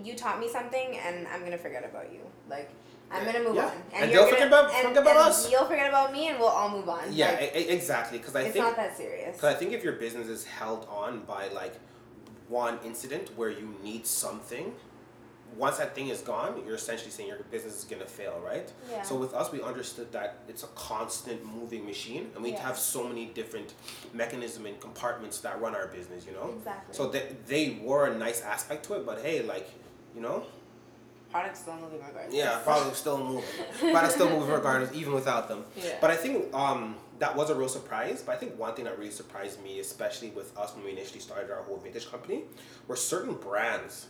you 0.05 0.15
taught 0.15 0.39
me 0.39 0.47
something 0.47 0.97
and 1.05 1.27
i'm 1.27 1.39
going 1.39 1.51
to 1.51 1.57
forget 1.57 1.83
about 1.83 2.11
you 2.13 2.19
like 2.49 2.69
I'm 3.11 3.25
gonna 3.25 3.39
move 3.43 3.55
Yeah. 3.55 3.65
on, 3.65 3.71
And 3.91 4.11
you're 4.11 4.21
they'll 4.21 4.29
forget 4.33 4.47
about- 4.49 4.69
and, 4.71 4.87
forget 4.89 5.01
about 5.01 5.15
and 5.15 5.29
us. 5.29 5.51
You'll 5.51 5.65
forget 5.65 5.89
about 5.89 6.13
me, 6.13 6.27
and 6.27 6.37
we'll 6.37 6.47
all 6.59 6.69
move 6.69 6.87
on. 6.87 7.11
Yeah, 7.11 7.31
Like, 7.31 7.55
e- 7.55 7.69
exactly. 7.69 8.19
Because 8.19 8.35
I 8.35 8.41
it's 8.43 8.53
think 8.53 8.65
not 8.65 8.75
that 8.75 8.95
serious. 8.95 9.35
Because 9.35 9.55
I 9.55 9.57
think 9.57 9.71
if 9.73 9.83
your 9.83 9.93
business 9.93 10.27
is 10.27 10.45
held 10.45 10.85
on 10.87 11.21
by 11.21 11.47
like 11.47 11.73
one 12.47 12.77
incident 12.85 13.35
where 13.35 13.49
you 13.49 13.73
need 13.83 14.05
something, 14.05 14.75
once 15.57 15.77
that 15.77 15.95
thing 15.95 16.09
is 16.09 16.21
gone, 16.21 16.61
you're 16.65 16.75
essentially 16.75 17.11
saying 17.11 17.29
your 17.29 17.39
business 17.51 17.77
is 17.79 17.83
gonna 17.83 18.05
fail, 18.05 18.39
right? 18.45 18.71
Yeah. 18.91 19.01
So 19.01 19.15
with 19.15 19.33
us, 19.33 19.51
we 19.51 19.61
understood 19.61 20.11
that 20.11 20.37
it's 20.47 20.63
a 20.63 20.67
constant 20.67 21.45
moving 21.45 21.85
machine, 21.85 22.31
and 22.35 22.43
we 22.43 22.51
Yeah. 22.51 22.61
have 22.61 22.77
so 22.77 23.03
many 23.03 23.25
different 23.27 23.73
mechanism 24.13 24.65
and 24.65 24.79
compartments 24.79 25.39
that 25.41 25.59
run 25.61 25.75
our 25.75 25.87
business. 25.87 26.25
You 26.25 26.33
know. 26.33 26.53
Exactly. 26.57 26.95
So 26.95 27.07
they 27.09 27.35
they 27.47 27.79
were 27.81 28.05
a 28.07 28.15
nice 28.17 28.41
aspect 28.41 28.85
to 28.85 28.93
it, 28.95 29.05
but 29.05 29.21
hey, 29.21 29.41
like 29.43 29.67
you 30.15 30.21
know, 30.21 30.43
Product's 31.31 31.59
still 31.59 31.75
moving 31.75 31.99
regardless. 31.99 32.33
yeah, 32.33 32.57
probably 32.63 32.93
still 32.95 33.17
moving. 33.23 33.43
Product 33.91 34.13
still 34.13 34.29
moving 34.29 34.49
regardless, 34.49 34.91
even 34.95 35.13
without 35.13 35.47
them. 35.47 35.63
Yeah. 35.75 35.97
But 36.01 36.09
I 36.09 36.15
think 36.15 36.51
um, 36.55 36.95
that 37.19 37.35
was 37.35 37.49
a 37.51 37.55
real 37.55 37.69
surprise. 37.69 38.23
But 38.25 38.31
I 38.35 38.37
think 38.39 38.57
one 38.57 38.73
thing 38.73 38.85
that 38.85 38.97
really 38.97 39.11
surprised 39.11 39.61
me, 39.63 39.79
especially 39.79 40.29
with 40.31 40.57
us 40.57 40.73
when 40.75 40.83
we 40.85 40.91
initially 40.91 41.19
started 41.19 41.51
our 41.51 41.61
whole 41.61 41.77
vintage 41.77 42.09
company, 42.09 42.43
were 42.87 42.95
certain 42.95 43.35
brands 43.35 44.07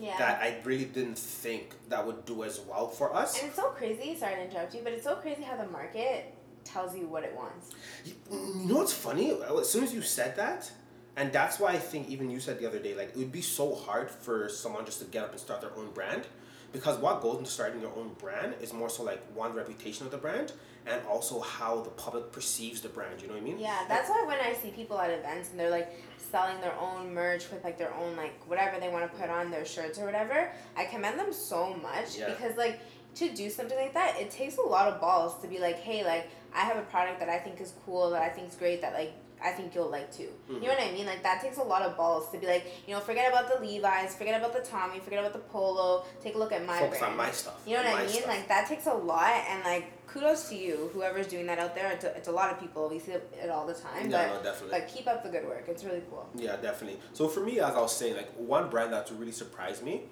yeah. 0.00 0.16
that 0.18 0.40
I 0.40 0.56
really 0.64 0.84
didn't 0.84 1.18
think 1.18 1.74
that 1.88 2.06
would 2.06 2.24
do 2.24 2.44
as 2.44 2.60
well 2.60 2.88
for 2.88 3.14
us. 3.14 3.38
and 3.38 3.48
it's 3.48 3.56
so 3.56 3.68
crazy. 3.70 4.16
Sorry 4.16 4.36
to 4.36 4.44
interrupt 4.44 4.74
you, 4.74 4.80
but 4.82 4.92
it's 4.92 5.04
so 5.04 5.16
crazy 5.16 5.42
how 5.42 5.56
the 5.56 5.68
market 5.68 6.34
tells 6.64 6.96
you 6.96 7.06
what 7.06 7.24
it 7.24 7.34
wants. 7.34 7.70
You, 8.04 8.14
you 8.30 8.66
know 8.66 8.76
what's 8.76 8.92
funny? 8.92 9.32
As 9.32 9.68
soon 9.68 9.84
as 9.84 9.92
you 9.94 10.02
said 10.02 10.36
that, 10.36 10.70
and 11.16 11.32
that's 11.32 11.58
why 11.58 11.72
I 11.72 11.78
think 11.78 12.08
even 12.08 12.30
you 12.30 12.38
said 12.40 12.60
the 12.60 12.66
other 12.66 12.78
day, 12.78 12.94
like 12.94 13.08
it 13.10 13.16
would 13.16 13.32
be 13.32 13.42
so 13.42 13.74
hard 13.74 14.10
for 14.10 14.48
someone 14.48 14.84
just 14.84 15.00
to 15.00 15.04
get 15.06 15.24
up 15.24 15.32
and 15.32 15.40
start 15.40 15.60
their 15.60 15.76
own 15.76 15.90
brand. 15.90 16.26
Because 16.72 16.98
what 16.98 17.22
goes 17.22 17.38
into 17.38 17.50
starting 17.50 17.80
your 17.80 17.92
own 17.96 18.10
brand 18.18 18.54
is 18.60 18.72
more 18.72 18.90
so 18.90 19.02
like 19.02 19.22
one 19.34 19.54
reputation 19.54 20.04
of 20.04 20.12
the 20.12 20.18
brand 20.18 20.52
and 20.86 21.00
also 21.06 21.40
how 21.40 21.80
the 21.80 21.90
public 21.90 22.30
perceives 22.32 22.80
the 22.80 22.88
brand. 22.88 23.20
You 23.22 23.28
know 23.28 23.34
what 23.34 23.42
I 23.42 23.44
mean? 23.44 23.58
Yeah, 23.58 23.84
that's 23.88 24.08
why 24.10 24.24
when 24.26 24.38
I 24.38 24.52
see 24.52 24.70
people 24.70 24.98
at 25.00 25.10
events 25.10 25.50
and 25.50 25.58
they're 25.58 25.70
like 25.70 25.90
selling 26.30 26.60
their 26.60 26.74
own 26.78 27.14
merch 27.14 27.50
with 27.50 27.64
like 27.64 27.78
their 27.78 27.92
own 27.94 28.16
like 28.16 28.34
whatever 28.46 28.78
they 28.78 28.88
want 28.90 29.10
to 29.10 29.18
put 29.18 29.30
on 29.30 29.50
their 29.50 29.64
shirts 29.64 29.98
or 29.98 30.04
whatever, 30.04 30.50
I 30.76 30.84
commend 30.84 31.18
them 31.18 31.32
so 31.32 31.74
much 31.74 32.18
Yeah. 32.18 32.28
because 32.30 32.56
like 32.56 32.80
to 33.14 33.34
do 33.34 33.48
something 33.50 33.76
like 33.76 33.94
that, 33.94 34.20
it 34.20 34.30
takes 34.30 34.58
a 34.58 34.62
lot 34.62 34.88
of 34.92 35.00
balls 35.00 35.40
to 35.42 35.48
be 35.48 35.58
like, 35.58 35.76
hey, 35.76 36.04
like 36.04 36.28
I 36.54 36.60
have 36.60 36.76
a 36.76 36.82
product 36.82 37.18
that 37.20 37.28
I 37.28 37.38
think 37.38 37.60
is 37.60 37.72
cool, 37.84 38.10
that 38.10 38.22
I 38.22 38.28
think 38.28 38.48
is 38.48 38.54
great, 38.54 38.82
that 38.82 38.92
like 38.92 39.12
I 39.42 39.50
think 39.50 39.74
you'll 39.74 39.90
like 39.90 40.12
too. 40.12 40.22
You 40.22 40.54
know 40.54 40.60
mm-hmm. 40.60 40.66
what 40.66 40.80
I 40.80 40.92
mean? 40.92 41.06
Like 41.06 41.22
that 41.22 41.40
takes 41.42 41.58
a 41.58 41.62
lot 41.62 41.82
of 41.82 41.96
balls 41.96 42.30
to 42.32 42.38
be 42.38 42.46
like, 42.46 42.66
you 42.86 42.94
know, 42.94 43.00
forget 43.00 43.30
about 43.30 43.48
the 43.48 43.64
Levi's, 43.64 44.14
forget 44.14 44.40
about 44.40 44.52
the 44.52 44.68
Tommy, 44.68 44.98
forget 45.00 45.20
about 45.20 45.32
the 45.32 45.38
Polo, 45.38 46.04
take 46.22 46.34
a 46.34 46.38
look 46.38 46.52
at 46.52 46.66
my 46.66 46.78
Focus 46.78 46.98
brand. 46.98 47.12
on 47.12 47.16
my 47.18 47.30
stuff. 47.30 47.62
You 47.66 47.76
know 47.76 47.82
what 47.84 47.94
I 47.94 48.00
mean? 48.00 48.08
stuff. 48.10 48.28
Like 48.28 48.48
that 48.48 48.68
takes 48.68 48.86
a 48.86 48.94
lot, 48.94 49.32
and 49.48 49.64
like 49.64 50.06
kudos 50.06 50.48
to 50.48 50.56
you, 50.56 50.90
whoever's 50.92 51.26
doing 51.26 51.46
that 51.46 51.58
out 51.58 51.74
there. 51.74 51.90
It's 51.92 52.04
a, 52.04 52.16
it's 52.16 52.28
a 52.28 52.32
lot 52.32 52.52
of 52.52 52.60
people. 52.60 52.88
We 52.88 52.98
see 52.98 53.12
it 53.12 53.50
all 53.50 53.66
the 53.66 53.74
time, 53.74 54.10
Yeah, 54.10 54.28
but 54.28 54.36
no, 54.38 54.42
definitely. 54.50 54.80
but 54.80 54.88
keep 54.88 55.06
up 55.06 55.22
the 55.22 55.30
good 55.30 55.46
work. 55.46 55.64
It's 55.68 55.84
really 55.84 56.02
cool. 56.10 56.28
Yeah, 56.34 56.56
definitely. 56.56 57.00
So 57.12 57.28
for 57.28 57.40
me, 57.40 57.60
as 57.60 57.74
I 57.74 57.80
was 57.80 57.96
saying, 57.96 58.16
like 58.16 58.32
one 58.34 58.70
brand 58.70 58.92
that 58.92 59.10
really 59.16 59.32
surprised 59.32 59.82
me 59.82 60.02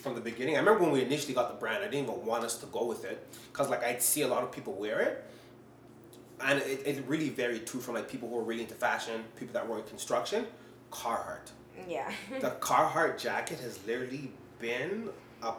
from 0.00 0.14
the 0.14 0.20
beginning. 0.20 0.56
I 0.56 0.60
remember 0.60 0.82
when 0.82 0.92
we 0.92 1.02
initially 1.02 1.34
got 1.34 1.48
the 1.48 1.58
brand, 1.58 1.78
I 1.78 1.88
didn't 1.88 2.04
even 2.08 2.24
want 2.24 2.44
us 2.44 2.56
to 2.58 2.66
go 2.66 2.86
with 2.86 3.04
it 3.04 3.26
because 3.52 3.68
like 3.68 3.84
I'd 3.84 4.02
see 4.02 4.22
a 4.22 4.28
lot 4.28 4.42
of 4.42 4.50
people 4.50 4.72
wear 4.72 5.00
it, 5.00 5.24
and 6.42 6.58
it, 6.60 6.82
it 6.86 7.04
really 7.06 7.28
varied 7.28 7.66
too 7.66 7.78
from 7.78 7.94
like 7.94 8.08
people 8.08 8.28
who 8.28 8.36
were 8.36 8.42
really 8.42 8.62
into 8.62 8.74
fashion, 8.74 9.24
people 9.36 9.52
that 9.54 9.68
were 9.68 9.78
in 9.78 9.84
construction. 9.84 10.46
Carhartt. 10.90 11.50
Yeah. 11.88 12.10
The 12.40 12.50
Carhartt 12.60 13.18
jacket 13.18 13.60
has 13.60 13.78
literally 13.86 14.32
been 14.58 15.08
a, 15.42 15.52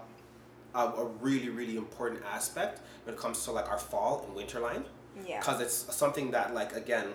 a, 0.76 0.80
a 0.80 1.06
really 1.20 1.50
really 1.50 1.78
important 1.78 2.22
aspect 2.32 2.82
when 3.06 3.16
it 3.16 3.20
comes 3.20 3.44
to 3.46 3.52
like 3.52 3.70
our 3.70 3.80
fall 3.80 4.24
and 4.28 4.36
winter 4.36 4.60
line 4.60 4.86
yeah. 5.26 5.40
because 5.40 5.60
it's 5.60 5.96
something 5.96 6.32
that 6.32 6.54
like 6.54 6.76
again 6.76 7.08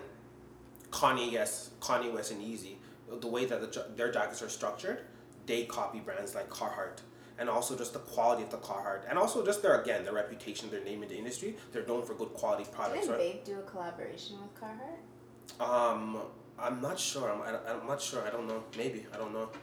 Kanye 0.91 1.31
yes 1.31 1.71
Kanye 1.79 2.13
West 2.13 2.31
and 2.31 2.41
Yeezy 2.41 2.75
the 3.21 3.27
way 3.27 3.45
that 3.45 3.61
the, 3.61 3.85
their 3.95 4.11
jackets 4.11 4.41
are 4.41 4.49
structured 4.49 4.99
they 5.45 5.63
copy 5.63 5.99
brands 5.99 6.35
like 6.35 6.49
Carhartt 6.49 6.99
and 7.39 7.49
also 7.49 7.75
just 7.77 7.93
the 7.93 7.99
quality 7.99 8.43
of 8.43 8.49
the 8.49 8.57
Carhartt. 8.57 9.01
And 9.09 9.17
also 9.17 9.45
just 9.45 9.61
their 9.61 9.79
again 9.81 10.03
their 10.05 10.13
reputation 10.13 10.69
their 10.69 10.83
name 10.83 11.03
in 11.03 11.09
the 11.09 11.15
industry. 11.17 11.55
They're 11.71 11.85
known 11.85 12.03
for 12.05 12.13
good 12.13 12.33
quality 12.33 12.65
products 12.71 13.01
Didn't 13.07 13.11
right? 13.11 13.19
Bape 13.33 13.45
do 13.45 13.59
a 13.59 13.63
collaboration 13.63 14.37
with 14.41 14.53
Carhartt? 14.59 15.61
um 15.61 16.17
I'm 16.59 16.81
not 16.81 16.99
sure. 16.99 17.29
I'm, 17.31 17.41
I- 17.43 17.71
I'm 17.71 17.85
not 17.87 18.01
sure. 18.01 18.23
I 18.25 18.31
don't 18.31 18.47
know. 18.47 18.63
Maybe. 18.75 19.05
I 19.13 19.17
don't 19.17 19.31
know. 19.31 19.49
I 19.53 19.57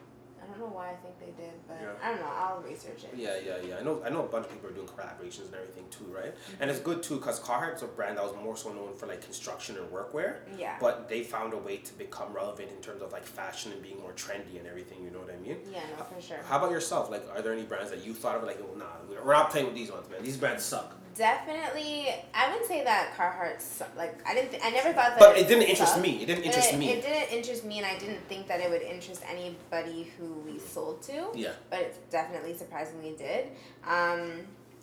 don't 0.55 0.71
know 0.71 0.75
why 0.75 0.91
I 0.91 0.95
think 1.03 1.19
they 1.19 1.33
did, 1.43 1.53
but 1.67 1.79
Yeah. 1.81 1.91
I 2.03 2.11
don't 2.11 2.21
know. 2.21 2.33
I'll 2.33 2.63
research 2.63 3.05
it. 3.05 3.15
Yeah, 3.17 3.37
yeah, 3.45 3.57
yeah. 3.67 3.77
I 3.81 3.83
know. 3.83 4.03
I 4.05 4.11
know 4.11 4.25
a 4.25 4.29
bunch 4.29 4.47
of 4.47 4.53
people 4.53 4.71
are 4.71 4.73
doing 4.73 4.87
collaborations 4.87 5.47
and 5.47 5.55
everything 5.55 5.85
too, 5.91 6.07
right? 6.15 6.35
Mm-hmm. 6.35 6.63
And 6.63 6.71
it's 6.71 6.81
good 6.81 7.03
too 7.03 7.17
because 7.17 7.41
Carhartt's 7.41 7.83
a 7.83 7.87
brand 7.87 8.19
that 8.19 8.25
was 8.25 8.35
more 8.43 8.57
so 8.57 8.73
known 8.73 8.95
for 8.95 9.07
like 9.07 9.23
construction 9.23 9.77
and 9.77 9.87
workwear. 9.91 10.37
Yeah. 10.59 10.77
But 10.81 11.09
they 11.09 11.23
found 11.23 11.53
a 11.53 11.59
way 11.59 11.79
to 11.79 11.93
become 11.95 12.33
relevant 12.33 12.71
in 12.71 12.81
terms 12.83 13.03
of 13.03 13.13
like 13.13 13.25
fashion 13.25 13.73
and 13.73 13.83
being 13.83 14.01
more 14.01 14.13
trendy 14.13 14.59
and 14.59 14.67
everything. 14.67 15.03
You 15.05 15.11
know 15.11 15.19
what 15.21 15.31
I 15.35 15.37
mean? 15.37 15.59
Yeah, 15.71 15.81
no, 15.99 16.05
for 16.05 16.21
sure. 16.21 16.39
How 16.49 16.59
about 16.59 16.71
yourself? 16.71 17.11
Like, 17.11 17.25
are 17.35 17.43
there 17.43 17.53
any 17.53 17.65
brands 17.65 17.91
that 17.91 18.05
you 18.05 18.15
thought 18.15 18.37
of 18.37 18.45
like, 18.45 18.61
oh, 18.63 18.77
nah, 18.79 18.85
we're 19.09 19.33
not 19.33 19.51
playing 19.51 19.67
with 19.67 19.75
these 19.75 19.91
ones, 19.91 20.09
man. 20.11 20.23
These 20.23 20.37
brands 20.37 20.63
suck. 20.65 20.97
Definitely, 21.15 22.09
I 22.35 22.49
wouldn't 22.51 22.67
say 22.67 22.83
that 22.85 23.15
Carhartt. 23.17 23.61
su- 23.61 23.85
Like, 23.97 24.19
I 24.29 24.35
didn't. 24.35 24.51
Th- 24.51 24.63
I 24.65 24.71
never 24.71 24.93
thought 24.93 25.11
that. 25.11 25.19
But 25.21 25.39
it 25.39 25.47
didn't 25.49 25.65
interest 25.69 26.01
me. 26.01 26.23
It 26.23 26.27
didn't 26.27 26.45
interest 26.45 26.73
it, 26.73 26.79
me. 26.79 26.91
It 26.91 27.03
didn't 27.03 27.33
interest 27.37 27.65
me, 27.65 27.79
and 27.79 27.87
I 27.87 27.97
didn't 27.99 28.27
think 28.29 28.49
that 28.49 28.61
it 28.61 28.69
would 28.69 28.83
interest 28.83 29.23
anybody 29.29 30.11
who 30.19 30.27
we 30.47 30.59
sold 30.59 31.03
to. 31.03 31.27
Yeah. 31.35 31.53
But 31.71 31.81
it 31.81 32.11
definitely 32.11 32.55
surprisingly 32.57 33.15
did. 33.17 33.47
Um, 33.87 34.41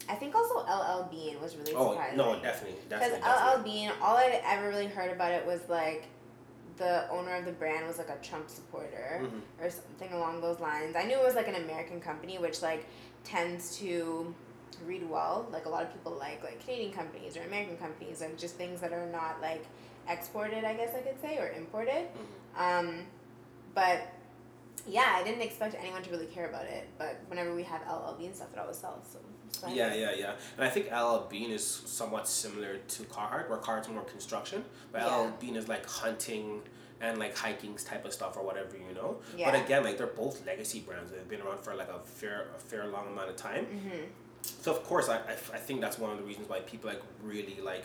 I 0.10 0.16
think 0.16 0.34
also 0.34 0.60
LL 0.60 1.08
Bean 1.12 1.40
was 1.42 1.56
really 1.58 1.74
Oh 1.76 1.92
surprising. 1.92 2.18
no, 2.18 2.40
definitely, 2.42 2.80
Because 2.90 3.12
LL. 3.22 3.62
Bean, 3.64 3.92
all 4.02 4.16
I'd 4.18 4.42
ever 4.46 4.70
really 4.70 4.88
heard 4.88 5.12
about 5.12 5.32
it 5.32 5.46
was 5.46 5.60
like 5.70 6.06
the 6.78 7.08
owner 7.12 7.36
of 7.36 7.46
the 7.46 7.52
brand 7.52 7.86
was 7.86 7.98
like 8.00 8.10
a 8.10 8.18
Trump 8.24 8.50
supporter 8.50 9.22
Mhm. 9.24 9.42
or 9.64 9.70
something 9.70 10.12
along 10.14 10.42
those 10.42 10.60
lines. 10.60 10.96
I 10.96 11.04
knew 11.04 11.18
it 11.20 11.24
was 11.24 11.36
like 11.36 11.48
an 11.48 11.56
American 11.56 12.02
company, 12.02 12.38
which 12.40 12.62
like 12.64 12.86
tends 13.24 13.78
to 13.78 14.34
read 14.86 15.08
well. 15.10 15.48
Like 15.52 15.66
a 15.66 15.70
lot 15.70 15.84
of 15.84 15.92
people 15.94 16.14
like 16.14 16.44
like 16.44 16.64
Canadian 16.64 16.92
companies 16.94 17.38
or 17.38 17.44
American 17.44 17.78
companies, 17.78 18.22
like 18.22 18.38
just 18.38 18.56
things 18.56 18.82
that 18.82 18.94
are 18.94 19.08
not 19.08 19.42
like 19.42 19.66
exported, 20.10 20.64
I 20.64 20.74
guess 20.74 20.96
I 20.96 21.02
could 21.02 21.20
say, 21.22 21.38
or 21.38 21.50
imported. 21.50 22.08
Mm-hmm. 22.08 22.88
Um, 22.90 23.06
but 23.74 24.02
yeah, 24.88 25.14
I 25.16 25.24
didn't 25.24 25.42
expect 25.42 25.76
anyone 25.80 26.02
to 26.04 26.10
really 26.10 26.26
care 26.26 26.48
about 26.48 26.66
it. 26.66 26.88
But 26.98 27.20
whenever 27.28 27.54
we 27.56 27.64
have 27.64 27.82
LL 27.88 28.14
Bean 28.18 28.34
stuff, 28.34 28.50
it 28.54 28.60
always 28.60 28.78
sells. 28.78 29.06
So. 29.52 29.68
Yeah, 29.68 29.94
yeah, 29.94 30.14
yeah. 30.18 30.34
And 30.58 30.66
I 30.66 30.70
think 30.70 30.92
LL 30.92 31.28
Bean 31.30 31.52
is 31.52 31.66
somewhat 31.66 32.28
similar 32.28 32.78
to 32.78 33.04
Carhartt, 33.04 33.50
where 33.50 33.60
Carhartt's 33.60 33.90
more 33.90 34.04
construction, 34.04 34.64
but 34.92 35.02
Yeah. 35.02 35.16
LL 35.16 35.32
Bean 35.40 35.56
is 35.56 35.68
like 35.68 35.86
hunting 35.86 36.62
and 37.00 37.18
like 37.18 37.36
hiking 37.36 37.76
type 37.76 38.06
of 38.06 38.14
stuff 38.14 38.38
or 38.38 38.44
whatever, 38.44 38.78
you 38.78 38.94
know. 38.96 39.18
Yeah. 39.36 39.52
But 39.52 39.62
again, 39.62 39.84
like 39.84 39.98
they're 39.98 40.08
both 40.08 40.46
legacy 40.46 40.80
brands. 40.80 41.12
They've 41.12 41.28
been 41.28 41.42
around 41.42 41.60
for 41.60 41.76
like 41.76 41.90
a 41.90 42.00
fair, 42.00 42.48
a 42.56 42.60
fair 42.60 42.88
long 42.88 43.08
amount 43.08 43.30
of 43.30 43.36
time. 43.36 43.66
Mm-hmm. 43.66 44.06
So 44.44 44.72
of 44.72 44.84
course, 44.84 45.10
I, 45.10 45.18
I, 45.18 45.32
I 45.54 45.58
think 45.58 45.82
that's 45.82 45.98
one 46.00 46.12
of 46.12 46.18
the 46.18 46.24
reasons 46.24 46.50
why 46.50 46.60
people 46.62 46.90
like 46.90 47.02
really 47.24 47.58
like. 47.64 47.84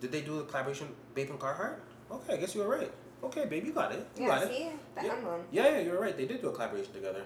Did 0.00 0.10
they 0.12 0.20
do 0.22 0.38
the 0.38 0.44
collaboration, 0.44 0.88
Bape 1.14 1.30
and 1.30 1.38
Carhartt? 1.38 1.76
Okay, 2.10 2.34
I 2.34 2.36
guess 2.36 2.54
you 2.54 2.62
were 2.62 2.68
right. 2.68 2.90
Okay, 3.22 3.46
babe, 3.46 3.64
you 3.64 3.72
got 3.72 3.92
it. 3.92 4.04
You 4.16 4.22
Yeah, 4.24 4.28
got 4.28 4.42
it. 4.44 4.48
see? 4.48 4.68
That 4.96 5.04
Yeah. 5.04 5.14
One. 5.24 5.44
Yeah, 5.52 5.68
yeah, 5.68 5.78
you're 5.80 6.00
right. 6.00 6.16
They 6.16 6.26
did 6.26 6.40
do 6.42 6.48
a 6.48 6.52
collaboration 6.52 6.92
together, 6.92 7.22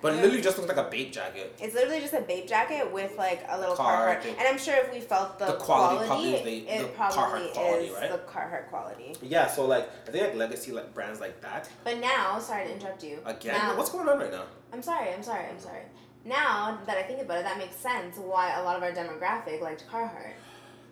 but 0.00 0.14
it 0.14 0.16
literally 0.16 0.40
just 0.40 0.56
looks 0.56 0.68
like 0.74 0.78
a 0.86 0.88
Bape 0.88 1.12
jacket. 1.12 1.54
It's 1.60 1.74
literally 1.74 2.00
just 2.00 2.14
a 2.14 2.22
Bape 2.22 2.48
jacket 2.48 2.90
with 2.90 3.16
like 3.18 3.44
a 3.46 3.60
little 3.60 3.76
Carhartt 3.76 4.22
Carhartt. 4.22 4.38
And 4.38 4.48
I'm 4.48 4.56
sure 4.58 4.74
if 4.76 4.90
we 4.90 5.00
felt 5.00 5.38
the, 5.38 5.44
The 5.46 5.52
quality 5.54 6.06
quality, 6.06 6.32
probably 6.32 6.56
is 6.56 6.64
the- 6.66 6.74
it 6.74 6.78
the 6.82 6.88
probably 6.96 7.18
Carhartt 7.18 7.52
quality, 7.52 7.84
is 7.86 7.92
right? 7.94 8.10
the 8.10 8.18
Carhartt 8.18 8.68
quality. 8.70 9.16
Yeah, 9.22 9.46
so 9.46 9.66
like 9.66 9.90
I 10.08 10.10
think 10.10 10.24
like 10.28 10.34
legacy 10.36 10.72
like 10.72 10.94
brands 10.94 11.20
like 11.20 11.42
that. 11.42 11.68
But 11.84 11.98
now, 11.98 12.38
sorry 12.38 12.66
to 12.68 12.72
interrupt 12.72 13.04
you. 13.04 13.18
Again, 13.26 13.52
Now, 13.58 13.76
what's 13.76 13.90
going 13.90 14.08
on 14.08 14.18
right 14.18 14.32
now? 14.32 14.44
I'm 14.72 14.82
sorry, 14.82 15.10
I'm 15.12 15.22
sorry, 15.22 15.44
I'm 15.46 15.60
sorry. 15.60 15.82
Now 16.24 16.78
that 16.86 16.96
I 16.96 17.02
think 17.02 17.20
about 17.20 17.38
it, 17.38 17.44
that 17.44 17.58
makes 17.58 17.76
sense 17.76 18.16
why 18.16 18.54
a 18.58 18.62
lot 18.62 18.76
of 18.76 18.82
our 18.82 18.92
demographic 18.92 19.60
liked 19.60 19.84
Carhartt. 19.90 20.32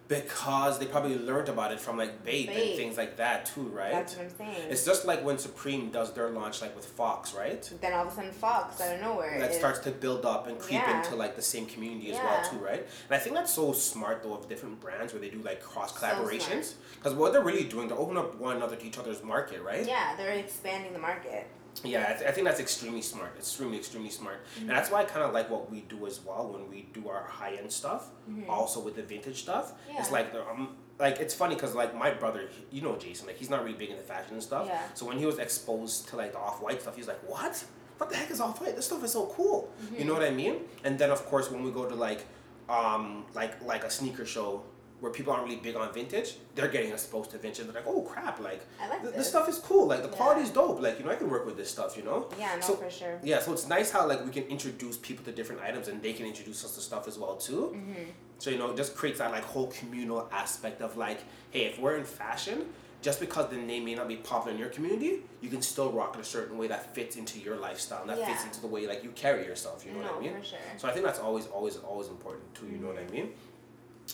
Because 0.08 0.78
they 0.78 0.84
probably 0.84 1.16
learned 1.16 1.48
about 1.48 1.72
it 1.72 1.80
from 1.80 1.96
like 1.96 2.22
Bape, 2.22 2.50
and 2.50 2.76
things 2.76 2.98
like 2.98 3.16
that 3.16 3.46
too, 3.46 3.62
right? 3.68 3.92
That's 3.92 4.14
what 4.16 4.26
I'm 4.26 4.36
saying. 4.36 4.66
It's 4.68 4.84
just 4.84 5.06
like 5.06 5.24
when 5.24 5.38
Supreme 5.38 5.90
does 5.90 6.12
their 6.12 6.28
launch 6.28 6.60
like 6.60 6.76
with 6.76 6.84
Fox, 6.84 7.32
right? 7.32 7.62
then 7.80 7.94
all 7.94 8.06
of 8.06 8.12
a 8.12 8.14
sudden 8.14 8.30
Fox 8.32 8.78
out 8.82 8.94
of 8.96 9.00
nowhere. 9.00 9.38
That 9.38 9.52
is- 9.52 9.56
starts 9.56 9.78
to 9.80 9.90
build 9.90 10.26
up 10.26 10.48
and 10.48 10.58
creep 10.58 10.82
Yeah. 10.82 10.98
into 10.98 11.16
like 11.16 11.34
the 11.34 11.40
same 11.40 11.64
community 11.64 12.10
as 12.10 12.18
Yeah. 12.18 12.24
well 12.26 12.50
too, 12.50 12.58
right? 12.58 12.80
And 13.08 13.16
I 13.16 13.18
think 13.18 13.34
that's 13.36 13.54
so 13.54 13.72
smart 13.72 14.22
though 14.22 14.34
of 14.34 14.48
different 14.50 14.80
brands 14.80 15.14
where 15.14 15.20
they 15.20 15.30
do 15.30 15.38
like 15.38 15.62
cross 15.62 15.96
collaborations. 15.96 16.74
Because 16.96 17.14
what 17.14 17.32
they're 17.32 17.40
really 17.40 17.64
doing, 17.64 17.88
they're 17.88 17.96
opening 17.98 18.22
up 18.22 18.34
one 18.34 18.56
another 18.56 18.76
to 18.76 18.84
each 18.86 18.98
other's 18.98 19.22
market, 19.22 19.62
right? 19.62 19.86
Yeah, 19.86 20.14
they're 20.16 20.32
expanding 20.32 20.92
the 20.92 20.98
market. 20.98 21.46
Yeah, 21.84 22.06
I, 22.08 22.12
th- 22.18 22.28
I 22.28 22.32
think 22.32 22.46
that's 22.46 22.60
extremely 22.60 23.02
smart. 23.02 23.34
Extremely, 23.38 23.78
extremely 23.78 24.10
smart. 24.10 24.40
And 24.60 24.68
that's 24.68 24.90
why 24.90 25.00
I 25.00 25.04
kind 25.04 25.24
of 25.24 25.32
like 25.32 25.48
what 25.50 25.70
we 25.70 25.80
do 25.82 26.06
as 26.06 26.20
well 26.24 26.48
when 26.52 26.68
we 26.70 26.88
do 26.92 27.08
our 27.08 27.24
high 27.24 27.54
end 27.54 27.72
stuff, 27.72 28.10
also 28.48 28.80
with 28.80 28.94
the 28.96 29.02
vintage 29.02 29.40
stuff. 29.42 29.72
It's 29.98 30.10
like, 30.12 30.32
um, 30.34 30.76
like 30.98 31.18
it's 31.18 31.34
funny 31.34 31.54
because 31.54 31.74
like 31.74 31.96
my 31.96 32.10
brother, 32.10 32.48
you 32.70 32.82
know 32.82 32.96
Jason, 32.96 33.26
like 33.26 33.36
he's 33.36 33.50
not 33.50 33.62
really 33.64 33.76
big 33.76 33.90
into 33.90 34.02
fashion 34.02 34.34
and 34.34 34.42
stuff. 34.42 34.66
Yeah. 34.68 34.82
So 34.94 35.06
when 35.06 35.18
he 35.18 35.26
was 35.26 35.38
exposed 35.38 36.08
to 36.08 36.16
like 36.16 36.32
the 36.32 36.38
off 36.38 36.62
white 36.62 36.80
stuff, 36.82 36.94
he's 36.94 37.08
like, 37.08 37.20
what? 37.28 37.64
What 37.98 38.10
the 38.10 38.16
heck 38.16 38.30
is 38.30 38.40
off 38.40 38.60
white? 38.60 38.76
This 38.76 38.86
stuff 38.86 39.02
is 39.04 39.12
so 39.12 39.26
cool. 39.26 39.72
You 39.96 40.04
know 40.04 40.12
what 40.14 40.22
I 40.24 40.30
mean? 40.30 40.56
And 40.84 40.98
then 40.98 41.10
of 41.10 41.24
course 41.26 41.50
when 41.50 41.62
we 41.64 41.70
go 41.70 41.86
to 41.88 41.94
like 41.94 42.26
um, 42.68 43.24
like 43.34 43.60
like 43.62 43.84
a 43.84 43.90
sneaker 43.90 44.24
show 44.26 44.62
where 45.02 45.10
people 45.10 45.32
aren't 45.32 45.42
really 45.44 45.56
big 45.56 45.74
on 45.74 45.92
vintage, 45.92 46.36
they're 46.54 46.68
getting 46.68 46.92
exposed 46.92 47.32
to 47.32 47.36
vintage. 47.36 47.64
They're 47.66 47.74
like, 47.74 47.88
oh 47.88 48.02
crap, 48.02 48.38
like, 48.38 48.64
like 48.88 49.02
th- 49.02 49.14
this. 49.16 49.28
stuff 49.28 49.48
is 49.48 49.58
cool. 49.58 49.88
Like 49.88 50.02
the 50.02 50.08
Yeah. 50.08 50.14
quality's 50.14 50.50
dope. 50.50 50.80
Like 50.80 51.00
you 51.00 51.04
know, 51.04 51.10
I 51.10 51.16
can 51.16 51.28
work 51.28 51.44
with 51.44 51.56
this 51.56 51.68
stuff. 51.72 51.96
You 51.96 52.04
know. 52.04 52.28
Yeah, 52.38 52.54
no, 52.54 52.60
So- 52.60 52.76
for 52.76 52.88
sure. 52.88 53.18
Yeah, 53.24 53.40
so 53.40 53.52
it's 53.52 53.66
nice 53.66 53.90
how 53.90 54.06
like 54.06 54.24
we 54.24 54.30
can 54.30 54.44
introduce 54.44 54.96
people 54.96 55.24
to 55.24 55.32
different 55.32 55.60
items 55.60 55.88
and 55.88 56.00
they 56.00 56.12
can 56.12 56.24
introduce 56.24 56.64
us 56.64 56.76
to 56.76 56.80
stuff 56.80 57.08
as 57.08 57.18
well 57.18 57.34
too. 57.34 57.72
Mm-hmm. 57.74 58.10
So 58.38 58.50
you 58.50 58.58
know, 58.58 58.70
it 58.70 58.76
just 58.76 58.94
creates 58.94 59.18
that 59.18 59.32
like 59.32 59.42
whole 59.42 59.66
communal 59.78 60.28
aspect 60.30 60.80
of 60.80 60.96
like, 60.96 61.18
hey, 61.50 61.64
if 61.64 61.80
we're 61.80 61.96
in 61.96 62.04
fashion, 62.04 62.66
just 63.02 63.18
because 63.18 63.50
the 63.50 63.56
name 63.56 63.84
may 63.84 63.96
not 63.96 64.06
be 64.06 64.14
popular 64.14 64.52
in 64.52 64.58
your 64.60 64.68
community, 64.68 65.22
you 65.40 65.48
can 65.48 65.62
still 65.62 65.90
rock 65.90 66.14
it 66.14 66.20
a 66.20 66.24
certain 66.24 66.56
way 66.56 66.68
that 66.68 66.94
fits 66.94 67.16
into 67.16 67.40
your 67.40 67.56
lifestyle, 67.56 68.02
and 68.02 68.10
that 68.10 68.24
fits 68.24 68.44
into 68.44 68.60
the 68.60 68.68
way 68.68 68.86
like 68.86 69.02
you 69.02 69.10
carry 69.10 69.44
yourself. 69.44 69.84
You 69.84 69.90
know 69.94 70.02
no, 70.02 70.06
what 70.12 70.16
I 70.18 70.20
mean? 70.20 70.38
for 70.38 70.44
sure. 70.44 70.58
So 70.76 70.86
I 70.88 70.92
think 70.92 71.04
that's 71.04 71.18
always, 71.18 71.48
always, 71.48 71.76
always 71.78 72.06
important 72.06 72.54
too. 72.54 72.66
You 72.66 72.78
know 72.78 72.86
what 72.86 72.98
I 72.98 73.10
mean? 73.10 73.32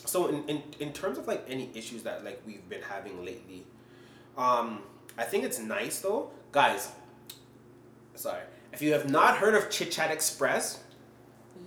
So 0.07 0.28
in, 0.28 0.49
in, 0.49 0.62
in 0.81 0.93
terms 0.93 1.19
of 1.19 1.26
like 1.26 1.45
any 1.49 1.71
issues 1.75 2.02
that 2.05 2.25
like 2.25 2.40
we've 2.47 2.67
been 2.69 2.83
having 2.83 3.25
lately, 3.25 3.64
um, 4.37 4.81
I 5.17 5.25
think 5.25 5.45
it's 5.45 5.59
nice 5.59 6.00
though, 6.00 6.31
guys. 6.52 6.93
Sorry, 8.14 8.43
if 8.73 8.83
you 8.83 8.93
have 8.93 9.11
not 9.11 9.37
heard 9.37 9.55
of 9.55 9.71
Chit 9.71 9.90
Chat 9.90 10.11
Express, 10.11 10.83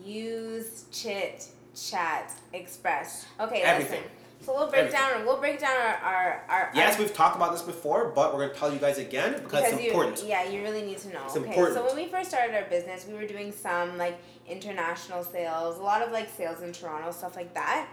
Use 0.03 0.85
Chit 0.91 1.47
Chat 1.75 2.31
Express. 2.53 3.25
Okay, 3.39 3.61
Everything. 3.61 4.01
listen. 4.01 4.11
So 4.41 4.55
we'll 4.55 4.69
break 4.69 4.85
Everything. 4.85 5.00
down. 5.00 5.25
We'll 5.25 5.38
break 5.38 5.59
down 5.59 5.75
our 5.77 5.95
our, 6.03 6.43
our 6.50 6.71
yes, 6.73 6.95
our, 6.95 7.01
we've 7.01 7.13
talked 7.13 7.35
about 7.35 7.51
this 7.51 7.61
before, 7.61 8.09
but 8.09 8.33
we're 8.33 8.47
gonna 8.47 8.57
tell 8.57 8.73
you 8.73 8.79
guys 8.79 8.97
again 8.97 9.39
because, 9.43 9.71
it's 9.71 9.81
you, 9.81 9.89
important. 9.89 10.23
Yeah, 10.25 10.50
you 10.50 10.63
really 10.63 10.81
need 10.81 10.97
to 11.00 11.09
know. 11.09 11.21
It's 11.25 11.38
okay, 11.38 11.50
important. 11.50 11.77
so 11.77 11.85
when 11.85 11.95
we 11.95 12.07
first 12.07 12.29
started 12.29 12.55
our 12.55 12.67
business, 12.67 13.05
we 13.07 13.13
were 13.13 13.27
doing 13.27 13.51
some 13.51 13.97
like 14.00 14.19
international 14.47 15.23
sales, 15.23 15.77
a 15.77 15.83
lot 15.83 16.01
of 16.01 16.11
like 16.11 16.27
sales 16.35 16.61
in 16.61 16.73
Toronto, 16.73 17.11
stuff 17.11 17.35
like 17.35 17.53
that. 17.53 17.88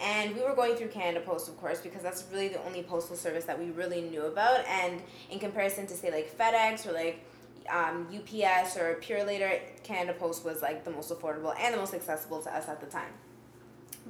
And 0.00 0.34
we 0.36 0.42
were 0.42 0.54
going 0.54 0.76
through 0.76 0.88
Canada 0.88 1.24
Post, 1.24 1.48
of 1.48 1.56
course, 1.56 1.80
because 1.80 2.02
that's 2.02 2.24
really 2.32 2.48
the 2.48 2.62
only 2.64 2.82
postal 2.82 3.16
service 3.16 3.44
that 3.44 3.58
we 3.58 3.70
really 3.70 4.02
knew 4.02 4.22
about. 4.22 4.64
And 4.66 5.02
in 5.30 5.38
comparison 5.38 5.86
to 5.88 5.94
say 5.94 6.10
like 6.12 6.36
FedEx 6.38 6.86
or 6.86 6.92
like 6.92 7.24
um, 7.68 8.06
UPS 8.14 8.76
or 8.76 9.00
Purolator, 9.02 9.60
Canada 9.82 10.16
Post 10.18 10.44
was 10.44 10.62
like 10.62 10.84
the 10.84 10.90
most 10.90 11.10
affordable 11.10 11.54
and 11.58 11.74
the 11.74 11.78
most 11.78 11.94
accessible 11.94 12.40
to 12.42 12.54
us 12.54 12.68
at 12.68 12.80
the 12.80 12.86
time. 12.86 13.10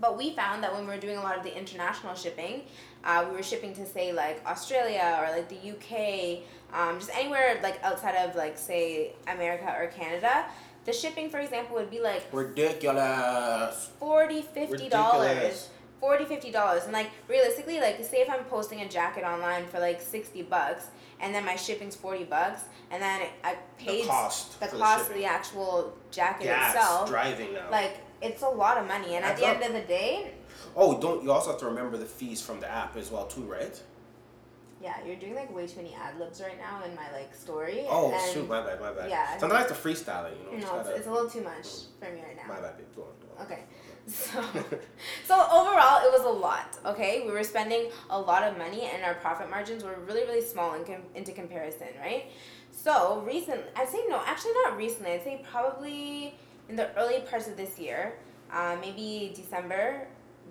But 0.01 0.17
we 0.17 0.35
found 0.35 0.63
that 0.63 0.73
when 0.73 0.83
we 0.83 0.95
were 0.95 1.01
doing 1.01 1.17
a 1.17 1.23
lot 1.23 1.37
of 1.37 1.43
the 1.43 1.57
international 1.57 2.15
shipping, 2.15 2.63
uh, 3.03 3.25
we 3.29 3.35
were 3.35 3.43
shipping 3.43 3.75
to 3.75 3.87
say 3.87 4.13
like 4.13 4.45
Australia 4.47 5.19
or 5.21 5.35
like 5.35 5.49
the 5.49 5.71
UK, 5.73 6.43
um, 6.73 6.99
just 6.99 7.11
anywhere 7.17 7.59
like 7.63 7.83
outside 7.83 8.15
of 8.15 8.37
like 8.37 8.59
say 8.59 9.13
America 9.27 9.75
or 9.77 9.89
Canada. 9.89 10.47
The 10.85 10.93
shipping, 10.93 11.29
for 11.29 11.39
example, 11.39 11.77
would 11.77 11.91
be 11.91 12.01
like 12.01 12.25
Ridiculous. 12.33 13.91
40 13.99 14.43
50 14.43 14.89
dollars 14.89 15.29
Ridiculous. 15.29 15.71
40 16.01 16.25
50 16.27 16.51
dollars 16.51 16.85
and 16.85 16.93
like 16.93 17.11
realistically 17.29 17.81
like 17.81 18.03
say 18.05 18.19
if 18.19 18.31
i'm 18.31 18.45
posting 18.45 18.81
a 18.83 18.89
jacket 18.89 19.25
online 19.25 19.67
for 19.67 19.81
like 19.81 20.01
60 20.01 20.43
bucks 20.43 20.87
and 21.21 21.35
then 21.35 21.45
my 21.45 21.57
shipping's 21.57 21.97
40 21.97 22.25
bucks 22.25 22.63
and 22.91 23.03
then 23.03 23.23
i 23.43 23.57
paid 23.79 24.07
cost 24.07 24.59
the 24.61 24.67
for 24.67 24.77
the 24.77 24.83
cost 24.83 25.11
of 25.11 25.17
the 25.17 25.25
actual 25.25 25.93
jacket 26.11 26.45
Gas, 26.45 26.75
itself 26.75 27.09
driving 27.09 27.53
now. 27.53 27.71
like 27.71 27.99
it's 28.23 28.43
a 28.43 28.49
lot 28.49 28.79
of 28.79 28.87
money 28.87 29.17
and 29.17 29.25
at 29.25 29.37
the 29.37 29.45
up. 29.47 29.57
end 29.57 29.65
of 29.65 29.73
the 29.81 29.87
day 29.89 30.33
oh, 30.77 31.01
don't 31.01 31.23
you 31.23 31.33
also 31.33 31.51
have 31.51 31.61
to 31.61 31.67
remember 31.67 31.97
the 31.97 32.07
fees 32.07 32.41
from 32.41 32.61
the 32.61 32.71
app 32.71 32.97
as 32.97 33.11
well 33.11 33.27
too, 33.27 33.43
right? 33.43 33.81
yeah 34.81 34.95
you're 35.05 35.17
doing 35.17 35.35
like 35.35 35.53
way 35.55 35.67
too 35.67 35.77
many 35.77 35.95
ad 35.95 36.19
libs 36.19 36.41
right 36.41 36.59
now 36.59 36.85
in 36.85 36.95
my 36.95 37.11
like 37.13 37.35
story 37.35 37.85
Oh 37.89 38.13
and 38.13 38.33
shoot, 38.33 38.49
my 38.49 38.61
bad, 38.61 38.81
my 38.81 38.93
bad. 38.93 39.11
yeah. 39.11 39.37
Sometimes 39.39 39.65
I 39.65 39.69
have 39.69 39.83
to 39.83 39.89
freestyle 39.89 40.31
it, 40.31 40.39
you 40.39 40.45
know. 40.45 40.51
no 40.53 40.57
it's, 40.57 40.89
gotta- 40.89 40.97
it's 40.97 41.07
a 41.07 41.11
little 41.13 41.29
too 41.29 41.43
much 41.43 41.65
mm. 41.65 41.85
for 41.99 42.15
me 42.15 42.23
right 42.23 42.37
now 42.37 42.55
my 42.55 42.61
bad, 42.61 42.77
babe. 42.77 42.87
Go 42.95 43.03
on, 43.03 43.09
go 43.21 43.41
on. 43.41 43.47
Okay. 43.47 43.63
So, 44.09 44.43
so 45.27 45.35
overall, 45.53 46.01
it 46.03 46.11
was 46.11 46.25
a 46.25 46.31
lot. 46.31 46.79
Okay, 46.85 47.23
we 47.27 47.33
were 47.33 47.45
spending 47.45 47.91
a 48.09 48.19
lot 48.19 48.43
of 48.43 48.57
money, 48.57 48.89
and 48.93 49.05
our 49.05 49.15
profit 49.15 49.51
margins 49.51 49.85
were 49.85 49.97
really, 50.07 50.23
really 50.23 50.41
small 50.41 50.75
in 50.75 50.85
com- 50.85 51.03
into 51.15 51.33
comparison, 51.33 51.89
right? 52.01 52.27
So 52.73 53.23
recent, 53.27 53.61
I'd 53.77 53.89
say 53.89 54.05
no, 54.09 54.23
actually 54.25 54.53
not 54.65 54.77
recently. 54.77 55.13
I'd 55.13 55.25
say 55.25 55.45
probably 55.51 56.35
in 56.69 56.77
the 56.77 56.95
early 56.97 57.21
parts 57.21 57.49
of 57.49 57.57
this 57.57 57.79
year, 57.79 58.19
uh, 58.53 58.77
maybe 58.81 59.33
December, 59.35 60.07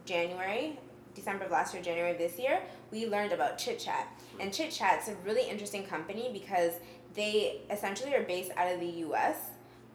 January, 0.05 0.79
December 1.15 1.45
of 1.45 1.51
last 1.51 1.73
year, 1.73 1.81
January 1.81 2.11
of 2.11 2.17
this 2.17 2.37
year, 2.37 2.61
we 2.91 3.07
learned 3.07 3.33
about 3.33 3.57
Chit 3.57 3.79
Chat. 3.79 4.07
And 4.39 4.53
Chit 4.53 4.71
Chat's 4.71 5.07
a 5.07 5.15
really 5.25 5.49
interesting 5.49 5.83
company 5.83 6.29
because 6.31 6.73
they 7.15 7.61
essentially 7.71 8.13
are 8.13 8.23
based 8.23 8.51
out 8.55 8.71
of 8.71 8.79
the 8.79 8.91
U.S 9.07 9.37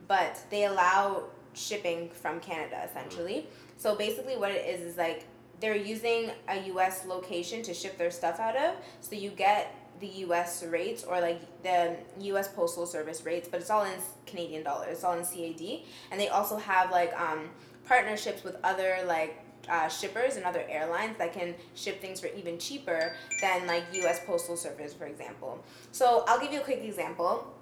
but 0.09 0.43
they 0.51 0.65
allow 0.65 1.25
shipping 1.55 2.09
from 2.11 2.41
Canada 2.41 2.83
essentially. 2.89 3.47
So 3.77 3.95
basically, 3.95 4.37
what 4.37 4.53
it 4.53 4.67
is 4.67 4.81
is 4.87 4.97
like 4.97 5.27
they're 5.61 5.77
using 5.77 6.31
a 6.49 6.61
U.S. 6.67 7.07
location 7.07 7.63
to 7.63 7.75
ship 7.75 7.97
their 7.97 8.11
stuff 8.11 8.41
out 8.41 8.57
of, 8.57 8.75
so 9.01 9.15
you 9.15 9.31
get 9.31 9.75
the 10.01 10.09
U.S. 10.09 10.65
rates 10.65 11.05
or 11.05 11.21
like 11.21 11.41
the 11.63 11.97
U.S. 12.21 12.49
Postal 12.49 12.87
Service 12.87 13.25
rates, 13.25 13.49
but 13.49 13.61
it's 13.61 13.71
all 13.71 13.85
in 13.85 13.93
Canadian 14.27 14.65
dollars. 14.65 14.89
It's 14.91 15.05
all 15.05 15.17
in 15.17 15.25
CAD, 15.25 15.83
and 16.11 16.21
they 16.21 16.29
also 16.29 16.57
have 16.57 16.91
like 16.91 17.19
um, 17.19 17.51
partnerships 17.87 18.45
with 18.45 18.57
other 18.65 18.99
like. 19.07 19.39
Uh, 19.69 19.89
shippers 19.89 20.35
and 20.35 20.45
other 20.45 20.65
airlines 20.69 21.17
that 21.19 21.33
can 21.33 21.55
ship 21.77 22.01
things 22.01 22.19
for 22.19 22.27
even 22.37 22.59
cheaper 22.59 23.15
than 23.41 23.65
like 23.69 23.85
U.S. 23.93 24.19
Postal 24.27 24.57
Service, 24.57 24.93
for 24.93 25.05
example. 25.05 25.65
So 25.93 26.25
I'll 26.27 26.41
give 26.41 26.53
you 26.53 26.61
a 26.61 26.65
quick 26.65 26.83
example. 26.83 27.55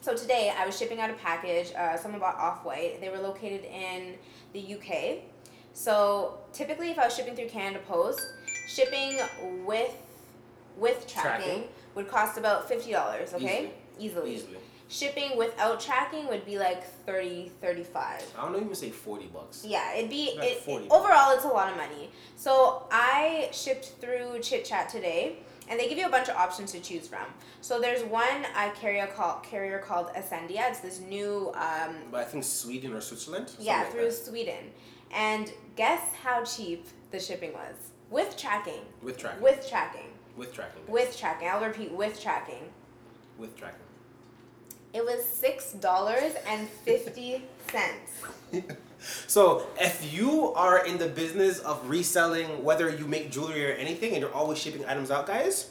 So 0.00 0.14
today 0.16 0.52
I 0.56 0.64
was 0.64 0.78
shipping 0.78 1.00
out 1.00 1.10
a 1.10 1.14
package. 1.14 1.72
Uh, 1.76 1.96
someone 1.96 2.20
bought 2.20 2.36
Off 2.36 2.64
White. 2.64 3.00
They 3.00 3.08
were 3.08 3.18
located 3.18 3.64
in 3.64 4.14
the 4.52 4.74
UK. 4.76 5.24
So 5.72 6.38
typically, 6.52 6.90
if 6.90 6.98
I 6.98 7.04
was 7.06 7.14
shipping 7.16 7.34
through 7.34 7.48
Canada 7.48 7.80
Post, 7.86 8.20
shipping 8.68 9.18
with 9.64 9.94
with 10.76 11.06
tracking, 11.08 11.46
Tracking. 11.46 11.64
would 11.94 12.08
cost 12.08 12.38
about 12.38 12.68
fifty 12.68 12.92
dollars. 12.92 13.34
Okay, 13.34 13.70
easily. 13.98 14.34
Easily. 14.36 14.58
Shipping 14.90 15.36
without 15.36 15.80
tracking 15.80 16.28
would 16.28 16.46
be 16.46 16.58
like 16.58 16.82
30 17.04 17.50
35 17.60 18.22
I 18.38 18.42
don't 18.50 18.56
even 18.56 18.74
say 18.74 18.88
forty 18.88 19.26
bucks. 19.26 19.62
yeah, 19.68 19.94
it'd 19.94 20.08
be 20.08 20.32
Like 20.38 20.48
it, 20.52 20.58
40 20.60 20.86
it- 20.86 20.90
overall. 20.92 21.32
It's 21.36 21.44
a 21.44 21.48
lot 21.48 21.70
of 21.70 21.76
money. 21.76 22.10
So 22.36 22.86
I 22.90 23.50
shipped 23.52 23.96
through 24.00 24.38
Chit 24.40 24.64
Chat 24.64 24.88
today, 24.88 25.40
and 25.68 25.78
they 25.78 25.88
give 25.88 25.98
you 25.98 26.06
a 26.06 26.10
bunch 26.10 26.28
of 26.28 26.36
options 26.36 26.72
to 26.72 26.80
choose 26.80 27.06
from. 27.08 27.26
So 27.60 27.80
there's 27.80 28.02
one 28.04 28.46
uh, 28.56 28.70
carrier 28.80 29.06
called 29.06 29.42
carrier 29.42 29.78
called 29.78 30.08
Asendia. 30.14 30.68
It's 30.70 30.80
this 30.80 31.00
new 31.00 31.52
um, 31.54 31.94
But 32.10 32.20
I 32.20 32.24
think 32.24 32.44
Sweden 32.44 32.92
or 32.94 33.00
Switzerland. 33.00 33.52
yeah 33.58 33.80
like 33.82 33.92
through 33.92 34.04
that. 34.10 34.12
Sweden, 34.12 34.72
and 35.12 35.52
guess 35.76 36.02
how 36.22 36.44
cheap 36.44 36.86
the 37.10 37.18
shipping 37.20 37.52
was 37.52 37.74
with 38.10 38.36
tracking. 38.36 38.82
with 39.02 39.18
tracking. 39.18 39.42
With 39.42 39.68
tracking. 39.68 40.10
with 40.36 40.54
tracking. 40.54 40.82
With 40.88 41.18
tracking. 41.18 41.48
I'll 41.48 41.64
repeat 41.64 41.92
with 41.92 42.20
tracking. 42.20 42.64
with 43.38 43.56
tracking. 43.56 43.80
It 44.94 45.04
was 45.04 45.22
six 45.24 45.72
dollars 45.72 46.32
and 46.46 46.68
fifty 46.68 47.42
cents. 47.70 48.22
So 49.26 49.66
if 49.80 50.12
you 50.12 50.52
are 50.54 50.84
in 50.84 50.98
the 50.98 51.08
business 51.08 51.58
of 51.60 51.88
reselling, 51.88 52.64
whether 52.64 52.90
you 52.90 53.06
make 53.06 53.30
jewelry 53.30 53.70
or 53.70 53.74
anything, 53.74 54.12
and 54.12 54.20
you're 54.20 54.34
always 54.34 54.58
shipping 54.58 54.84
items 54.86 55.10
out, 55.10 55.26
guys, 55.26 55.70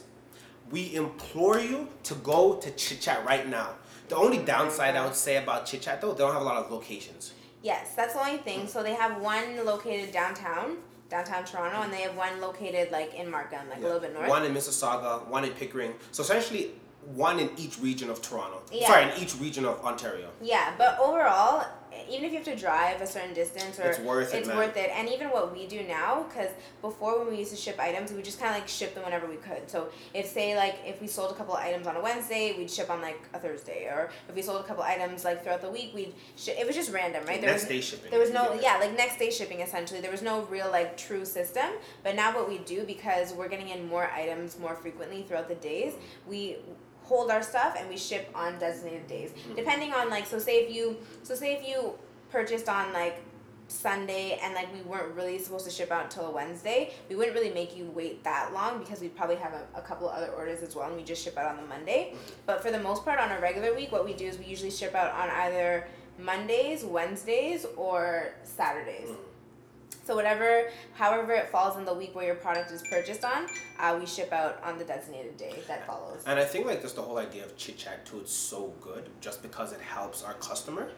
we 0.70 0.94
implore 0.94 1.58
you 1.58 1.88
to 2.04 2.14
go 2.14 2.56
to 2.56 2.70
Chit 2.72 3.00
Chat 3.00 3.24
right 3.24 3.48
now. 3.48 3.70
The 4.08 4.16
only 4.16 4.38
downside 4.38 4.96
I 4.96 5.04
would 5.04 5.14
say 5.14 5.36
about 5.36 5.66
Chit 5.66 5.82
Chat 5.82 6.00
though, 6.00 6.12
they 6.12 6.18
don't 6.18 6.32
have 6.32 6.42
a 6.42 6.44
lot 6.44 6.64
of 6.64 6.70
locations. 6.70 7.32
Yes, 7.62 7.94
that's 7.94 8.14
the 8.14 8.20
only 8.20 8.38
thing. 8.38 8.66
So 8.66 8.82
they 8.82 8.94
have 8.94 9.20
one 9.20 9.64
located 9.64 10.12
downtown, 10.12 10.78
downtown 11.10 11.44
Toronto, 11.44 11.82
and 11.82 11.92
they 11.92 12.02
have 12.02 12.16
one 12.16 12.40
located 12.40 12.92
like 12.92 13.14
in 13.14 13.30
Markham, 13.30 13.68
like 13.68 13.78
a 13.78 13.82
little 13.82 14.00
bit 14.00 14.14
north. 14.14 14.28
One 14.28 14.44
in 14.44 14.54
Mississauga, 14.54 15.26
one 15.26 15.44
in 15.44 15.50
Pickering. 15.50 15.94
So 16.12 16.22
essentially, 16.22 16.70
one 17.14 17.40
in 17.40 17.50
each 17.56 17.78
region 17.80 18.10
of 18.10 18.22
Toronto. 18.22 18.62
Yeah. 18.72 18.86
Sorry, 18.86 19.04
in 19.04 19.22
each 19.22 19.34
region 19.36 19.64
of 19.64 19.82
Ontario. 19.84 20.28
Yeah, 20.40 20.72
but 20.78 20.98
overall, 20.98 21.66
even 22.10 22.24
if 22.24 22.32
you 22.32 22.38
have 22.38 22.46
to 22.46 22.56
drive 22.56 23.00
a 23.00 23.06
certain 23.06 23.34
distance, 23.34 23.78
or 23.78 23.90
It's 23.90 23.98
worth 23.98 24.34
it, 24.34 24.38
it's 24.38 24.48
man. 24.48 24.56
worth 24.56 24.76
it. 24.76 24.90
And 24.94 25.08
even 25.08 25.28
what 25.28 25.52
we 25.52 25.66
do 25.66 25.82
now, 25.84 26.24
because 26.28 26.50
before 26.80 27.18
when 27.18 27.28
we 27.30 27.38
used 27.38 27.50
to 27.50 27.56
ship 27.56 27.78
items, 27.78 28.12
we 28.12 28.22
just 28.22 28.38
kind 28.40 28.54
of 28.54 28.60
like 28.60 28.68
ship 28.68 28.94
them 28.94 29.04
whenever 29.04 29.26
we 29.26 29.36
could. 29.36 29.68
So 29.70 29.88
if 30.14 30.26
say 30.26 30.56
like 30.56 30.76
if 30.84 31.00
we 31.00 31.06
sold 31.06 31.30
a 31.32 31.34
couple 31.34 31.54
of 31.54 31.60
items 31.60 31.86
on 31.86 31.96
a 31.96 32.00
Wednesday, 32.00 32.54
we'd 32.56 32.70
ship 32.70 32.90
on 32.90 33.00
like 33.02 33.20
a 33.34 33.38
Thursday, 33.38 33.84
or 33.86 34.10
if 34.28 34.34
we 34.34 34.42
sold 34.42 34.60
a 34.60 34.64
couple 34.64 34.82
items 34.82 35.24
like 35.24 35.42
throughout 35.42 35.60
the 35.62 35.70
week, 35.70 35.92
we'd 35.94 36.14
ship. 36.36 36.56
It 36.58 36.66
was 36.66 36.76
just 36.76 36.92
random, 36.92 37.24
right? 37.26 37.40
There 37.40 37.50
Next 37.50 37.62
was, 37.62 37.68
day 37.68 37.80
shipping. 37.80 38.10
There 38.10 38.20
was 38.20 38.30
no 38.30 38.54
Yeah. 38.54 38.74
yeah, 38.74 38.78
like 38.78 38.96
next 38.96 39.18
day 39.18 39.30
shipping 39.30 39.60
essentially. 39.60 40.00
There 40.00 40.10
was 40.10 40.22
no 40.22 40.42
real 40.44 40.70
like 40.70 40.96
true 40.96 41.24
system. 41.24 41.66
But 42.02 42.14
now 42.16 42.34
what 42.34 42.48
we 42.48 42.58
do 42.58 42.84
because 42.84 43.32
we're 43.32 43.48
getting 43.48 43.68
in 43.68 43.88
more 43.88 44.10
items 44.10 44.58
more 44.58 44.74
frequently 44.74 45.22
throughout 45.22 45.48
the 45.48 45.54
days, 45.56 45.94
we 46.26 46.56
hold 47.08 47.30
our 47.30 47.42
stuff 47.42 47.74
and 47.78 47.88
we 47.88 47.96
ship 47.96 48.30
on 48.34 48.58
designated 48.58 49.06
days. 49.06 49.32
Hmm. 49.32 49.56
Depending 49.56 49.92
on 49.94 50.10
like 50.10 50.26
so 50.26 50.38
say 50.38 50.64
if 50.64 50.74
you 50.74 50.96
so 51.22 51.34
say 51.34 51.54
if 51.54 51.66
you 51.66 51.94
purchased 52.30 52.68
on 52.68 52.92
like 52.92 53.22
Sunday 53.68 54.38
and 54.42 54.54
like 54.54 54.72
we 54.72 54.80
weren't 54.82 55.14
really 55.14 55.38
supposed 55.38 55.64
to 55.64 55.70
ship 55.70 55.90
out 55.90 56.04
until 56.04 56.26
a 56.26 56.30
Wednesday, 56.30 56.92
we 57.08 57.16
wouldn't 57.16 57.34
really 57.34 57.52
make 57.52 57.76
you 57.76 57.86
wait 57.94 58.22
that 58.24 58.52
long 58.52 58.78
because 58.78 59.00
we'd 59.00 59.16
probably 59.16 59.36
have 59.36 59.54
a, 59.54 59.66
a 59.74 59.80
couple 59.80 60.08
of 60.08 60.14
other 60.14 60.30
orders 60.32 60.62
as 60.62 60.76
well 60.76 60.86
and 60.86 60.96
we 60.96 61.02
just 61.02 61.22
ship 61.24 61.36
out 61.38 61.50
on 61.50 61.56
the 61.56 61.66
Monday. 61.66 62.10
Hmm. 62.12 62.18
But 62.44 62.62
for 62.62 62.70
the 62.70 62.80
most 62.80 63.04
part 63.04 63.18
on 63.18 63.32
a 63.32 63.40
regular 63.40 63.74
week 63.74 63.90
what 63.90 64.04
we 64.04 64.12
do 64.12 64.26
is 64.26 64.38
we 64.38 64.44
usually 64.44 64.70
ship 64.70 64.94
out 64.94 65.12
on 65.12 65.30
either 65.30 65.88
Mondays, 66.18 66.84
Wednesdays, 66.84 67.64
or 67.76 68.34
Saturdays. 68.42 69.08
Hmm. 69.08 69.27
So 70.08 70.16
whatever, 70.16 70.70
however 70.94 71.34
it 71.34 71.50
falls 71.50 71.76
in 71.76 71.84
the 71.84 71.92
week 71.92 72.14
where 72.14 72.24
your 72.24 72.36
product 72.36 72.70
is 72.70 72.82
purchased 72.88 73.26
on, 73.26 73.46
uh, 73.78 73.94
we 74.00 74.06
ship 74.06 74.32
out 74.32 74.58
on 74.64 74.78
the 74.78 74.84
designated 74.84 75.36
day 75.36 75.52
that 75.66 75.86
follows. 75.86 76.22
And 76.26 76.38
I 76.38 76.46
think 76.46 76.64
like 76.64 76.80
just 76.80 76.96
the 76.96 77.02
whole 77.02 77.18
idea 77.18 77.44
of 77.44 77.54
chit 77.58 77.76
chat 77.76 78.06
too, 78.06 78.20
it's 78.20 78.32
so 78.32 78.72
good 78.80 79.10
just 79.20 79.42
because 79.42 79.74
it 79.74 79.82
helps 79.82 80.22
our 80.22 80.32
customer. 80.32 80.88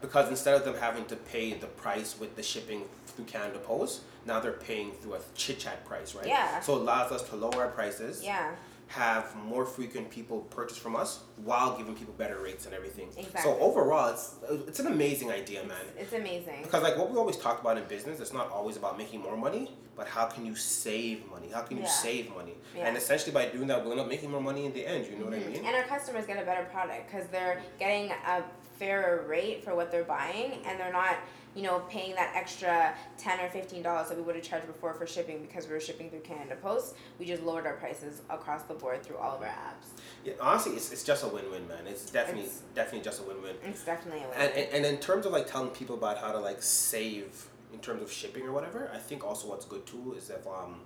Because 0.00 0.28
instead 0.28 0.56
of 0.56 0.64
them 0.64 0.74
having 0.74 1.04
to 1.04 1.14
pay 1.14 1.52
the 1.52 1.68
price 1.68 2.18
with 2.18 2.34
the 2.34 2.42
shipping 2.42 2.82
through 3.06 3.26
Canada 3.26 3.60
Post, 3.60 4.00
now 4.26 4.40
they're 4.40 4.50
paying 4.50 4.90
through 4.90 5.14
a 5.14 5.20
chit 5.36 5.60
chat 5.60 5.84
price, 5.84 6.16
right? 6.16 6.26
Yeah. 6.26 6.58
So 6.58 6.74
it 6.74 6.80
allows 6.80 7.12
us 7.12 7.22
to 7.28 7.36
lower 7.36 7.62
our 7.62 7.68
prices. 7.68 8.24
Yeah. 8.24 8.50
Have 8.88 9.36
more 9.36 9.66
frequent 9.66 10.10
people 10.10 10.40
purchase 10.48 10.78
from 10.78 10.96
us 10.96 11.20
while 11.44 11.76
giving 11.76 11.94
people 11.94 12.14
better 12.14 12.38
rates 12.40 12.64
and 12.64 12.74
everything. 12.74 13.08
Exactly. 13.18 13.42
So 13.42 13.58
overall, 13.58 14.08
it's 14.10 14.36
it's 14.66 14.80
an 14.80 14.86
amazing 14.86 15.30
idea, 15.30 15.62
man. 15.64 15.76
It's 15.96 16.14
amazing. 16.14 16.62
Because 16.62 16.82
like 16.82 16.96
what 16.96 17.10
we 17.10 17.18
always 17.18 17.36
talk 17.36 17.60
about 17.60 17.76
in 17.76 17.84
business, 17.84 18.18
it's 18.18 18.32
not 18.32 18.50
always 18.50 18.78
about 18.78 18.96
making 18.96 19.20
more 19.20 19.36
money, 19.36 19.76
but 19.94 20.06
how 20.08 20.24
can 20.24 20.46
you 20.46 20.54
save 20.56 21.26
money? 21.30 21.48
How 21.52 21.60
can 21.60 21.76
you 21.76 21.82
Yeah. 21.82 21.88
save 21.90 22.34
money? 22.34 22.54
Yeah. 22.74 22.86
And 22.86 22.96
essentially 22.96 23.32
by 23.32 23.44
doing 23.46 23.66
that, 23.68 23.82
we'll 23.82 23.92
end 23.92 24.00
up 24.00 24.08
making 24.08 24.30
more 24.30 24.40
money 24.40 24.64
in 24.64 24.72
the 24.72 24.86
end. 24.86 25.06
You 25.06 25.18
know 25.18 25.26
what 25.26 25.34
I 25.34 25.38
Mhm. 25.40 25.52
mean? 25.52 25.66
And 25.66 25.76
our 25.76 25.82
customers 25.84 26.24
get 26.24 26.42
a 26.42 26.46
better 26.46 26.64
product 26.72 27.10
because 27.12 27.28
they're 27.28 27.60
getting 27.78 28.10
a 28.10 28.42
fairer 28.78 29.24
rate 29.26 29.64
for 29.64 29.74
what 29.74 29.90
they're 29.90 30.04
buying, 30.04 30.52
and 30.66 30.78
they're 30.78 30.92
not, 30.92 31.16
you 31.54 31.62
know, 31.62 31.80
paying 31.90 32.14
that 32.14 32.32
extra 32.34 32.94
ten 33.16 33.40
or 33.40 33.48
fifteen 33.48 33.82
dollars 33.82 34.08
that 34.08 34.16
we 34.16 34.22
would 34.22 34.34
have 34.36 34.44
charged 34.44 34.66
before 34.66 34.94
for 34.94 35.06
shipping 35.06 35.40
because 35.42 35.66
we 35.66 35.72
were 35.72 35.80
shipping 35.80 36.08
through 36.10 36.20
Canada 36.20 36.56
Post. 36.62 36.94
We 37.18 37.26
just 37.26 37.42
lowered 37.42 37.66
our 37.66 37.74
prices 37.74 38.22
across 38.30 38.62
the 38.64 38.74
board 38.74 39.02
through 39.02 39.16
all 39.16 39.36
of 39.36 39.42
our 39.42 39.48
apps. 39.48 39.88
Yeah, 40.24 40.34
honestly, 40.40 40.72
it's, 40.72 40.92
it's 40.92 41.04
just 41.04 41.24
a 41.24 41.28
win-win, 41.28 41.66
man. 41.68 41.86
It's 41.86 42.10
definitely 42.10 42.42
It's- 42.44 42.62
definitely 42.74 43.04
just 43.04 43.20
a 43.20 43.24
win-win. 43.24 43.54
It's 43.64 43.84
definitely 43.84 44.22
a 44.24 44.28
win. 44.28 44.36
And, 44.38 44.52
and 44.54 44.74
and 44.74 44.86
in 44.86 44.98
terms 44.98 45.26
of 45.26 45.32
like 45.32 45.46
telling 45.50 45.70
people 45.70 45.96
about 45.96 46.18
how 46.18 46.32
to 46.32 46.38
like 46.38 46.62
save 46.62 47.46
in 47.72 47.78
terms 47.80 48.02
of 48.02 48.10
shipping 48.10 48.44
or 48.44 48.52
whatever, 48.52 48.90
I 48.94 48.98
think 48.98 49.24
also 49.24 49.48
what's 49.48 49.64
good 49.66 49.84
too 49.86 50.14
is 50.16 50.30
if 50.30 50.46
um 50.46 50.80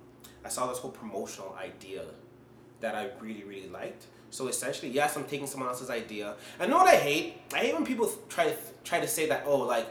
I 0.45 0.49
saw 0.49 0.67
this 0.67 0.79
whole 0.79 0.91
promotional 0.91 1.55
idea 1.57 2.03
that 2.83 2.95
I 2.95 3.09
really 3.19 3.43
really 3.43 3.69
liked. 3.69 4.05
So 4.29 4.47
essentially, 4.47 4.91
yes, 4.91 5.15
I'm 5.15 5.23
taking 5.25 5.47
someone 5.47 5.69
else's 5.69 5.89
idea. 5.89 6.35
I 6.59 6.67
know 6.67 6.77
what 6.77 6.87
I 6.87 6.97
hate. 6.97 7.37
I 7.53 7.59
hate 7.59 7.73
when 7.73 7.85
people 7.85 8.11
try 8.29 8.45
to 8.49 8.55
try 8.83 8.99
to 8.99 9.07
say 9.07 9.27
that 9.27 9.43
oh 9.47 9.57
like, 9.59 9.87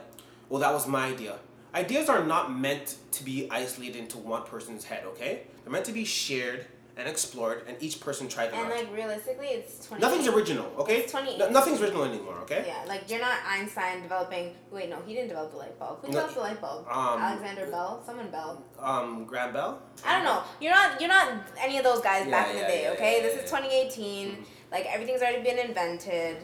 well 0.48 0.61
that 0.61 0.72
was 0.72 0.87
my 0.87 1.07
idea. 1.07 1.38
Ideas 1.74 2.09
are 2.11 2.24
not 2.24 2.55
meant 2.55 2.96
to 3.12 3.24
be 3.24 3.48
isolated 3.50 3.96
into 3.96 4.18
one 4.18 4.44
person's 4.44 4.85
head. 4.85 5.05
Okay, 5.07 5.42
they're 5.62 5.72
meant 5.72 5.87
to 5.87 5.92
be 5.92 6.05
shared 6.05 6.66
and 6.96 7.09
explored, 7.09 7.62
and 7.66 7.76
each 7.81 8.00
person 8.00 8.28
tried 8.28 8.50
them 8.52 8.61
And 8.64 8.72
out. 8.72 8.78
like 8.78 8.92
realistically, 8.94 9.46
it's 9.48 9.87
twenty. 9.87 10.02
Nothing's 10.02 10.28
original, 10.28 10.66
okay? 10.78 10.98
It's 10.98 11.12
28. 11.12 11.38
No- 11.38 11.48
nothing's 11.48 11.81
original 11.81 12.05
anymore, 12.05 12.35
okay? 12.42 12.64
Yeah, 12.66 12.85
like 12.87 13.11
you're 13.11 13.20
not 13.20 13.38
Einstein 13.46 14.02
developing. 14.02 14.55
Wait, 14.70 14.90
no, 14.90 14.98
he 15.07 15.14
didn't 15.14 15.28
develop 15.28 15.52
the 15.52 15.57
light 15.59 15.78
bulb. 15.78 16.00
Who 16.02 16.09
No, 16.09 16.12
developed 16.12 16.35
the 16.35 16.40
light 16.40 16.61
bulb? 16.61 16.87
um, 16.90 17.20
Alexander 17.22 17.66
Bell. 17.70 18.02
Someone 18.05 18.31
Bell. 18.31 18.62
Um, 18.78 19.24
Graham 19.24 19.52
Bell. 19.55 19.81
I 20.05 20.16
don't 20.16 20.24
know. 20.24 20.42
You're 20.61 20.72
not. 20.72 21.00
You're 21.00 21.09
not 21.09 21.33
any 21.59 21.78
of 21.78 21.85
those 21.85 22.00
guys 22.00 22.26
Yeah, 22.26 22.31
back 22.31 22.50
in 22.50 22.57
the 22.57 22.62
day. 22.62 22.83
yeah, 22.85 22.90
okay, 22.92 23.16
yeah, 23.16 23.22
this 23.22 23.35
is 23.44 23.50
yeah. 23.50 23.59
2018. 23.59 24.28
Mhm. 24.37 24.44
Like 24.70 24.87
everything's 24.87 25.22
already 25.22 25.42
been 25.42 25.59
invented. 25.59 26.37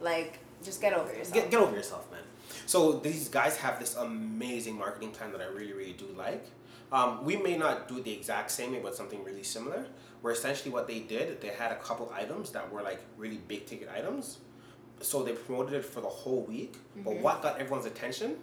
Like 0.00 0.38
just 0.64 0.80
get 0.80 0.92
over 0.94 1.12
yourself. 1.12 1.34
Get, 1.34 1.50
get 1.50 1.60
over 1.60 1.74
yourself, 1.76 2.10
man. 2.10 2.20
So 2.66 2.92
these 2.94 3.28
guys 3.28 3.56
have 3.58 3.78
this 3.78 3.96
amazing 3.96 4.76
marketing 4.78 5.10
plan 5.10 5.30
that 5.32 5.40
I 5.40 5.46
really, 5.46 5.72
really 5.72 5.92
do 5.92 6.06
like. 6.16 6.44
Um, 6.92 7.24
we 7.24 7.36
may 7.36 7.56
not 7.56 7.88
do 7.88 8.02
the 8.02 8.12
exact 8.12 8.50
same 8.50 8.78
but 8.82 8.94
something 8.94 9.24
really 9.24 9.42
similar. 9.42 9.86
Where 10.20 10.32
essentially 10.32 10.70
what 10.70 10.86
they 10.86 11.00
did, 11.00 11.40
they 11.40 11.48
had 11.48 11.72
a 11.72 11.76
couple 11.76 12.12
items 12.14 12.50
that 12.52 12.70
were 12.70 12.82
like 12.82 13.00
really 13.16 13.38
big 13.48 13.66
ticket 13.66 13.88
items. 13.92 14.38
So 15.00 15.22
they 15.24 15.32
promoted 15.32 15.72
it 15.74 15.84
for 15.84 16.00
the 16.00 16.08
whole 16.08 16.42
week. 16.42 16.76
But 16.96 17.14
Mhm. 17.14 17.20
what 17.22 17.42
got 17.42 17.58
everyone's 17.58 17.86
attention? 17.86 18.36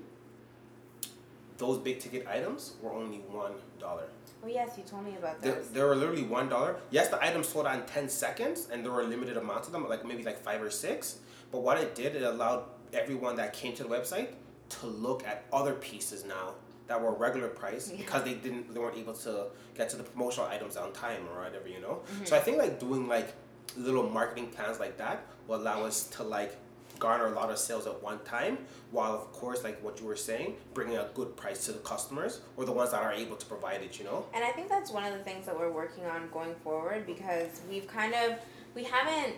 Those 1.57 1.77
big 1.77 1.99
ticket 1.99 2.25
items 2.27 2.73
were 2.81 2.91
only 2.91 3.19
one 3.19 3.53
dollar. 3.79 4.07
oh 4.43 4.47
yes, 4.47 4.77
you 4.77 4.83
told 4.83 5.03
me 5.03 5.15
about 5.17 5.41
this. 5.41 5.67
they 5.67 5.83
were 5.83 5.95
literally 5.95 6.23
one 6.23 6.47
dollar. 6.49 6.77
Yes, 6.91 7.09
the 7.09 7.21
item 7.23 7.43
sold 7.43 7.65
out 7.67 7.75
in 7.75 7.85
ten 7.85 8.07
seconds, 8.09 8.67
and 8.71 8.83
there 8.85 8.91
were 8.91 9.03
limited 9.03 9.35
amounts 9.38 9.67
of 9.67 9.73
them, 9.73 9.88
like 9.88 10.05
maybe 10.05 10.23
like 10.23 10.39
five 10.41 10.62
or 10.62 10.71
six. 10.71 11.19
But 11.51 11.59
what 11.62 11.77
it 11.77 11.93
did, 11.93 12.15
it 12.15 12.23
allowed 12.23 12.63
everyone 12.93 13.35
that 13.35 13.51
came 13.53 13.73
to 13.75 13.83
the 13.83 13.89
website 13.89 14.29
to 14.69 14.88
look 14.88 15.25
at 15.27 15.43
other 15.51 15.73
pieces 15.73 16.23
now 16.23 16.53
that 16.89 17.02
were 17.02 17.13
regular 17.13 17.47
price 17.47 17.89
Yeah. 17.89 17.97
because 17.97 18.23
they 18.23 18.34
didn't, 18.34 18.73
they 18.73 18.80
weren't 18.80 18.97
able 18.97 19.13
to 19.13 19.45
get 19.78 19.89
to 19.91 19.95
the 19.95 20.04
promotional 20.04 20.49
items 20.49 20.75
on 20.75 20.91
time 20.91 21.21
or 21.32 21.43
whatever, 21.43 21.69
you 21.69 21.80
know. 21.80 22.02
Mm-hmm. 22.12 22.25
So 22.25 22.36
I 22.36 22.39
think 22.39 22.58
like 22.58 22.80
doing 22.80 23.08
like 23.08 23.34
little 23.78 24.10
marketing 24.10 24.47
plans 24.47 24.80
like 24.80 24.97
that 24.97 25.23
will 25.47 25.58
allow 25.58 25.84
us 25.86 26.08
to 26.08 26.23
like 26.23 26.58
garner 26.97 27.28
a 27.28 27.32
lot 27.36 27.49
of 27.49 27.58
sales 27.58 27.88
at 27.88 28.04
one 28.04 28.19
time 28.25 28.58
while 28.91 29.13
of 29.13 29.32
course 29.32 29.63
like 29.63 29.82
what 29.82 30.02
you 30.02 30.06
were 30.06 30.17
saying 30.17 30.54
bringing 30.73 30.97
a 30.97 31.08
good 31.13 31.34
price 31.38 31.63
to 31.65 31.71
the 31.71 31.80
customers 31.80 32.41
or 32.58 32.65
the 32.65 32.71
ones 32.73 32.91
that 32.91 33.02
are 33.02 33.13
able 33.13 33.38
to 33.38 33.45
provide 33.45 33.82
it 33.82 33.97
you 33.97 34.04
know 34.04 34.25
And 34.34 34.43
I 34.43 34.49
think 34.49 34.67
that's 34.67 34.91
one 34.91 35.06
of 35.06 35.13
the 35.13 35.23
things 35.23 35.45
that 35.45 35.58
we're 35.58 35.71
working 35.71 36.04
on 36.08 36.28
going 36.34 36.56
forward 36.56 37.06
because 37.06 37.62
we've 37.69 37.88
kind 37.88 38.13
of 38.15 38.38
we 38.75 38.84
haven't 38.84 39.36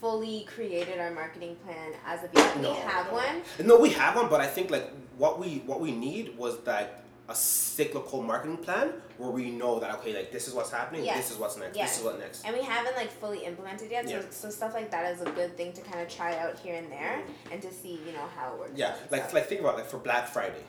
fully 0.00 0.46
created 0.54 1.00
our 1.00 1.10
marketing 1.10 1.56
plan 1.64 1.92
as 2.06 2.22
of 2.22 2.30
yet. 2.32 2.60
No, 2.60 2.70
we 2.70 2.76
have 2.78 3.06
no. 3.08 3.12
one. 3.14 3.42
No, 3.66 3.78
we 3.80 3.90
have 3.90 4.14
one, 4.14 4.28
but 4.28 4.40
I 4.40 4.46
think 4.46 4.70
like 4.70 4.88
what 5.18 5.38
we 5.38 5.62
what 5.66 5.80
we 5.80 5.92
need 5.92 6.36
was 6.38 6.58
that 6.60 7.02
a 7.28 7.34
cyclical 7.34 8.22
marketing 8.22 8.56
plan 8.56 8.90
where 9.18 9.28
we 9.30 9.50
know 9.50 9.78
that 9.80 9.92
okay, 9.96 10.14
like 10.16 10.32
this 10.32 10.48
is 10.48 10.54
what's 10.54 10.70
happening, 10.70 11.04
Yes. 11.04 11.16
this 11.18 11.30
is 11.32 11.36
what's 11.36 11.58
next, 11.58 11.76
Yes. 11.76 11.90
this 11.90 11.98
is 11.98 12.04
what 12.04 12.18
next. 12.18 12.42
And 12.46 12.56
we 12.56 12.62
haven't 12.62 12.96
like 12.96 13.10
fully 13.10 13.44
implemented 13.44 13.90
yet, 13.90 14.08
Yeah. 14.08 14.20
so, 14.22 14.26
so 14.30 14.50
stuff 14.50 14.72
like 14.72 14.90
that 14.92 15.12
is 15.12 15.20
a 15.20 15.30
good 15.32 15.54
thing 15.56 15.72
to 15.74 15.82
kind 15.82 16.00
of 16.00 16.08
try 16.08 16.36
out 16.38 16.58
here 16.58 16.76
and 16.76 16.90
there 16.90 17.20
and 17.52 17.60
to 17.60 17.70
see, 17.72 18.00
you 18.06 18.12
know, 18.12 18.24
how 18.34 18.54
it 18.54 18.58
works. 18.60 18.72
Yeah, 18.76 18.94
like 19.10 19.22
stuff. 19.24 19.34
like 19.34 19.46
think 19.46 19.60
about 19.60 19.74
it, 19.74 19.78
like 19.78 19.90
for 19.90 19.98
Black 19.98 20.26
Friday, 20.28 20.64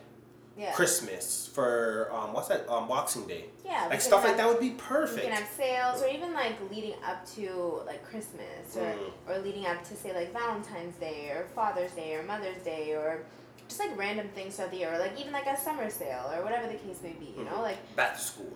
yeah. 0.57 0.73
Christmas, 0.73 1.49
for 1.53 2.09
um 2.11 2.33
what's 2.33 2.49
that 2.49 2.67
um 2.67 2.89
Boxing 2.89 3.25
Day, 3.25 3.45
yeah, 3.63 3.87
like 3.89 4.01
stuff 4.01 4.25
like 4.25 4.35
that 4.35 4.45
would 4.47 4.59
be 4.59 4.71
perfect. 4.71 5.23
can 5.27 5.31
have 5.31 5.47
sales, 5.55 6.01
or 6.03 6.09
even 6.09 6.33
like 6.33 6.55
leading 6.69 6.95
up 7.05 7.25
to 7.35 7.81
like 7.85 8.03
Christmas, 8.03 8.75
or 8.75 8.81
Mm. 8.81 9.11
or 9.29 9.39
leading 9.39 9.65
up 9.65 9.81
to 9.87 9.95
say 9.95 10.13
like 10.13 10.33
Valentine's 10.33 10.97
Day, 10.97 11.29
or 11.29 11.45
Father's 11.55 11.91
Day, 11.93 12.15
or 12.15 12.23
Mother's 12.23 12.61
Day, 12.63 12.91
or 12.95 13.23
just 13.69 13.79
like 13.79 13.97
random 13.97 14.27
things 14.35 14.55
throughout 14.57 14.71
the 14.71 14.77
year, 14.77 14.93
or 14.93 14.99
like 14.99 15.17
even 15.17 15.31
like 15.31 15.45
a 15.47 15.57
summer 15.57 15.89
sale, 15.89 16.29
or 16.35 16.43
whatever 16.43 16.67
the 16.67 16.73
case 16.73 16.99
may 17.01 17.13
be. 17.13 17.33
You 17.37 17.45
know, 17.45 17.51
Mhm. 17.59 17.61
like 17.69 17.95
Back 17.95 18.15
to 18.17 18.21
school. 18.21 18.51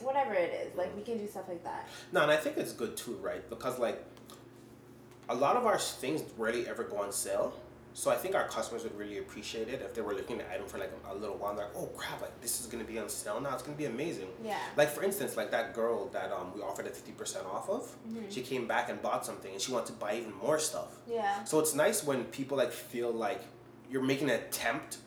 whatever 0.00 0.32
it 0.34 0.52
is, 0.52 0.76
like 0.76 0.94
we 0.96 1.02
can 1.02 1.18
do 1.18 1.28
stuff 1.28 1.44
like 1.48 1.62
that. 1.62 1.86
No, 2.10 2.22
and 2.22 2.30
I 2.32 2.36
think 2.36 2.56
it's 2.56 2.72
good 2.72 2.96
too, 2.96 3.14
right? 3.22 3.48
Because 3.48 3.78
like 3.78 4.02
a 5.28 5.34
lot 5.34 5.56
of 5.56 5.64
our 5.66 5.78
things 5.78 6.22
rarely 6.36 6.68
ever 6.68 6.82
go 6.84 6.96
on 6.98 7.12
sale. 7.12 7.54
So 7.96 8.10
I 8.10 8.16
think 8.16 8.34
our 8.34 8.48
customers 8.48 8.82
would 8.82 8.98
really 8.98 9.18
appreciate 9.18 9.68
it 9.68 9.80
if 9.80 9.94
they 9.94 10.00
were 10.02 10.14
looking 10.14 10.40
at 10.40 10.50
item 10.52 10.66
for 10.66 10.78
like 10.78 10.90
a, 11.08 11.12
a 11.12 11.14
little 11.14 11.36
while. 11.36 11.54
Like, 11.54 11.68
oh 11.76 11.86
crap! 11.96 12.20
Like 12.20 12.40
this 12.40 12.60
is 12.60 12.66
gonna 12.66 12.82
be 12.82 12.98
on 12.98 13.08
sale 13.08 13.40
now. 13.40 13.54
It's 13.54 13.62
gonna 13.62 13.76
be 13.76 13.84
amazing. 13.84 14.26
Yeah. 14.42 14.58
Like 14.76 14.90
for 14.90 15.04
instance, 15.04 15.36
like 15.36 15.52
that 15.52 15.74
girl 15.74 16.06
that 16.08 16.32
um 16.32 16.52
we 16.56 16.60
offered 16.60 16.86
a 16.88 16.90
fifty 16.90 17.12
percent 17.12 17.46
off 17.46 17.68
of. 17.70 17.94
Mhm. 18.08 18.32
She 18.32 18.42
came 18.42 18.66
back 18.66 18.88
and 18.88 19.00
bought 19.00 19.24
something, 19.24 19.52
and 19.52 19.60
she 19.62 19.70
wants 19.72 19.90
to 19.90 19.96
buy 19.96 20.16
even 20.16 20.32
more 20.34 20.58
stuff. 20.58 20.96
Yeah. 21.06 21.44
So 21.44 21.60
it's 21.60 21.72
nice 21.74 22.02
when 22.02 22.24
people 22.24 22.56
like 22.58 22.72
feel 22.72 23.12
like 23.12 23.42
you're 23.90 24.02
making 24.02 24.30
an 24.30 24.36
attempt, 24.40 24.98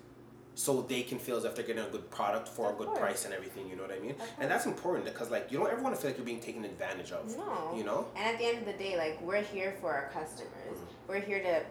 so 0.55 0.81
they 0.81 1.03
can 1.03 1.19
feel 1.19 1.37
as 1.37 1.45
if 1.45 1.55
they're 1.55 1.65
getting 1.65 1.83
a 1.83 1.89
good 1.89 2.09
product 2.09 2.47
for 2.47 2.69
Of 2.69 2.75
a 2.75 2.77
good 2.79 2.87
course. 2.87 2.99
price 2.99 3.25
and 3.25 3.33
everything. 3.33 3.69
You 3.69 3.75
know 3.75 3.83
what 3.83 3.91
I 3.91 3.99
mean? 3.99 4.15
And 4.39 4.49
that's 4.49 4.65
important 4.65 5.05
because 5.05 5.29
like 5.29 5.51
you 5.51 5.59
don't 5.59 5.71
ever 5.71 5.81
want 5.83 5.93
to 5.95 6.01
feel 6.01 6.09
like 6.09 6.17
you're 6.17 6.25
being 6.25 6.39
taken 6.39 6.65
advantage 6.65 7.11
of. 7.11 7.37
No. 7.37 7.75
You 7.75 7.83
know. 7.83 8.07
And 8.15 8.25
at 8.27 8.39
the 8.39 8.45
end 8.45 8.57
of 8.59 8.65
the 8.65 8.73
day, 8.73 8.97
like 8.97 9.21
we're 9.21 9.43
here 9.43 9.75
for 9.79 9.93
our 9.93 10.09
customers. 10.09 10.51
Mm-hmm. 10.73 11.07
We're 11.07 11.19
here 11.19 11.41
to 11.43 11.61